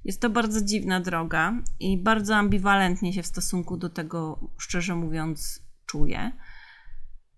Jest 0.05 0.21
to 0.21 0.31
bardzo 0.31 0.65
dziwna 0.65 1.01
droga 1.01 1.53
i 1.81 1.99
bardzo 1.99 2.37
ambiwalentnie 2.37 3.13
się 3.13 3.23
w 3.23 3.27
stosunku 3.27 3.77
do 3.77 3.89
tego, 3.89 4.51
szczerze 4.59 4.95
mówiąc, 4.95 5.63
czuję. 5.87 6.33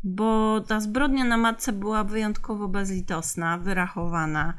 Bo 0.05 0.61
ta 0.61 0.81
zbrodnia 0.81 1.25
na 1.25 1.37
matce 1.37 1.73
była 1.73 2.05
wyjątkowo 2.05 2.69
bezlitosna, 2.69 3.59
wyrachowana, 3.59 4.55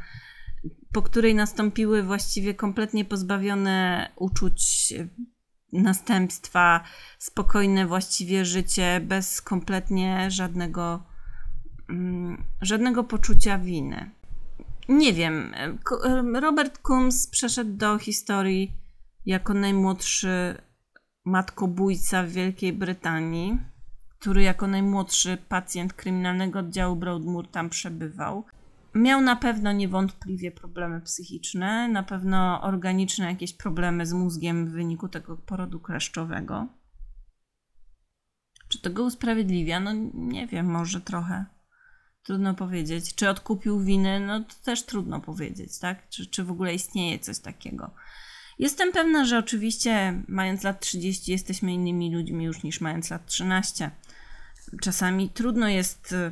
po 0.94 1.02
której 1.02 1.36
nastąpiły 1.36 2.04
właściwie 2.04 2.54
kompletnie 2.54 3.06
pozbawione 3.06 4.10
uczuć 4.16 4.94
następstwa, 5.74 6.84
spokojne 7.20 7.88
właściwie 7.88 8.46
życie, 8.46 9.02
bez 9.04 9.42
kompletnie 9.42 10.32
żadnego, 10.32 11.04
mm, 11.90 12.44
żadnego 12.62 13.04
poczucia 13.04 13.58
winy. 13.58 14.12
Nie 14.90 15.14
wiem. 15.14 15.54
Robert 16.42 16.80
Coombs 16.90 17.28
przeszedł 17.28 17.78
do 17.78 17.98
historii 17.98 18.74
jako 19.26 19.54
najmłodszy 19.54 20.62
matkobójca 21.26 22.24
w 22.24 22.30
Wielkiej 22.30 22.74
Brytanii, 22.74 23.58
który 24.20 24.44
jako 24.44 24.68
najmłodszy 24.68 25.38
pacjent 25.50 25.94
kryminalnego 25.94 26.60
oddziału 26.60 26.96
Broadmoor 26.96 27.48
tam 27.48 27.70
przebywał. 27.70 28.46
Miał 28.96 29.22
na 29.22 29.36
pewno 29.36 29.72
niewątpliwie 29.72 30.52
problemy 30.52 31.02
psychiczne, 31.02 31.88
na 31.88 32.04
pewno 32.04 32.62
organiczne 32.62 33.26
jakieś 33.26 33.54
problemy 33.54 34.06
z 34.06 34.14
mózgiem 34.14 34.68
w 34.68 34.72
wyniku 34.72 35.10
tego 35.10 35.38
porodu 35.38 35.80
kleszczowego. 35.80 36.68
Czy 38.70 38.82
to 38.82 38.90
go 38.90 39.04
usprawiedliwia? 39.04 39.80
No 39.80 39.92
nie 40.14 40.48
wiem, 40.48 40.66
może 40.66 41.02
trochę. 41.02 41.46
Trudno 42.24 42.54
powiedzieć. 42.54 43.16
Czy 43.16 43.30
odkupił 43.30 43.80
winy? 43.80 44.20
No 44.20 44.40
to 44.40 44.56
też 44.64 44.84
trudno 44.84 45.20
powiedzieć, 45.20 45.80
tak? 45.80 46.10
Czy, 46.10 46.26
czy 46.26 46.44
w 46.44 46.52
ogóle 46.52 46.74
istnieje 46.74 47.20
coś 47.20 47.40
takiego? 47.40 47.92
Jestem 48.60 48.92
pewna, 48.92 49.26
że 49.26 49.38
oczywiście 49.38 50.24
mając 50.28 50.64
lat 50.64 50.80
30 50.80 51.32
jesteśmy 51.32 51.74
innymi 51.74 52.16
ludźmi 52.16 52.46
już 52.46 52.64
niż 52.64 52.82
mając 52.82 53.10
lat 53.10 53.26
13. 53.26 53.92
Czasami 54.82 55.30
trudno 55.30 55.68
jest 55.68 56.12
y, 56.12 56.32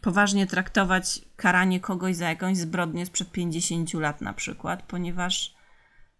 poważnie 0.00 0.46
traktować 0.46 1.20
karanie 1.36 1.80
kogoś 1.80 2.16
za 2.16 2.28
jakąś 2.28 2.56
zbrodnię 2.56 3.06
sprzed 3.06 3.32
50 3.32 3.94
lat 3.94 4.20
na 4.20 4.32
przykład, 4.32 4.82
ponieważ 4.82 5.54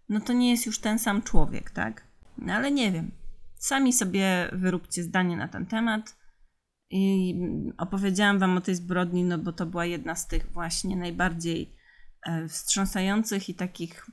no 0.09 0.19
to 0.19 0.33
nie 0.33 0.51
jest 0.51 0.65
już 0.65 0.79
ten 0.79 0.99
sam 0.99 1.21
człowiek, 1.21 1.71
tak? 1.71 2.03
No 2.37 2.53
ale 2.53 2.71
nie 2.71 2.91
wiem. 2.91 3.11
Sami 3.55 3.93
sobie 3.93 4.49
wyróbcie 4.53 5.03
zdanie 5.03 5.37
na 5.37 5.47
ten 5.47 5.65
temat. 5.65 6.20
I 6.91 7.35
opowiedziałam 7.77 8.39
Wam 8.39 8.57
o 8.57 8.61
tej 8.61 8.75
zbrodni, 8.75 9.23
no 9.23 9.37
bo 9.37 9.53
to 9.53 9.65
była 9.65 9.85
jedna 9.85 10.15
z 10.15 10.27
tych 10.27 10.51
właśnie 10.51 10.97
najbardziej 10.97 11.75
e, 12.25 12.47
wstrząsających 12.47 13.49
i 13.49 13.55
takich 13.55 14.07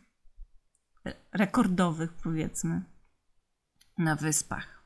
rekordowych, 1.33 2.13
powiedzmy, 2.13 2.83
na 3.99 4.17
wyspach. 4.17 4.85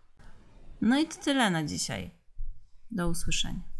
No 0.81 0.99
i 0.99 1.07
to 1.07 1.17
tyle 1.17 1.51
na 1.51 1.65
dzisiaj. 1.65 2.11
Do 2.91 3.09
usłyszenia. 3.09 3.72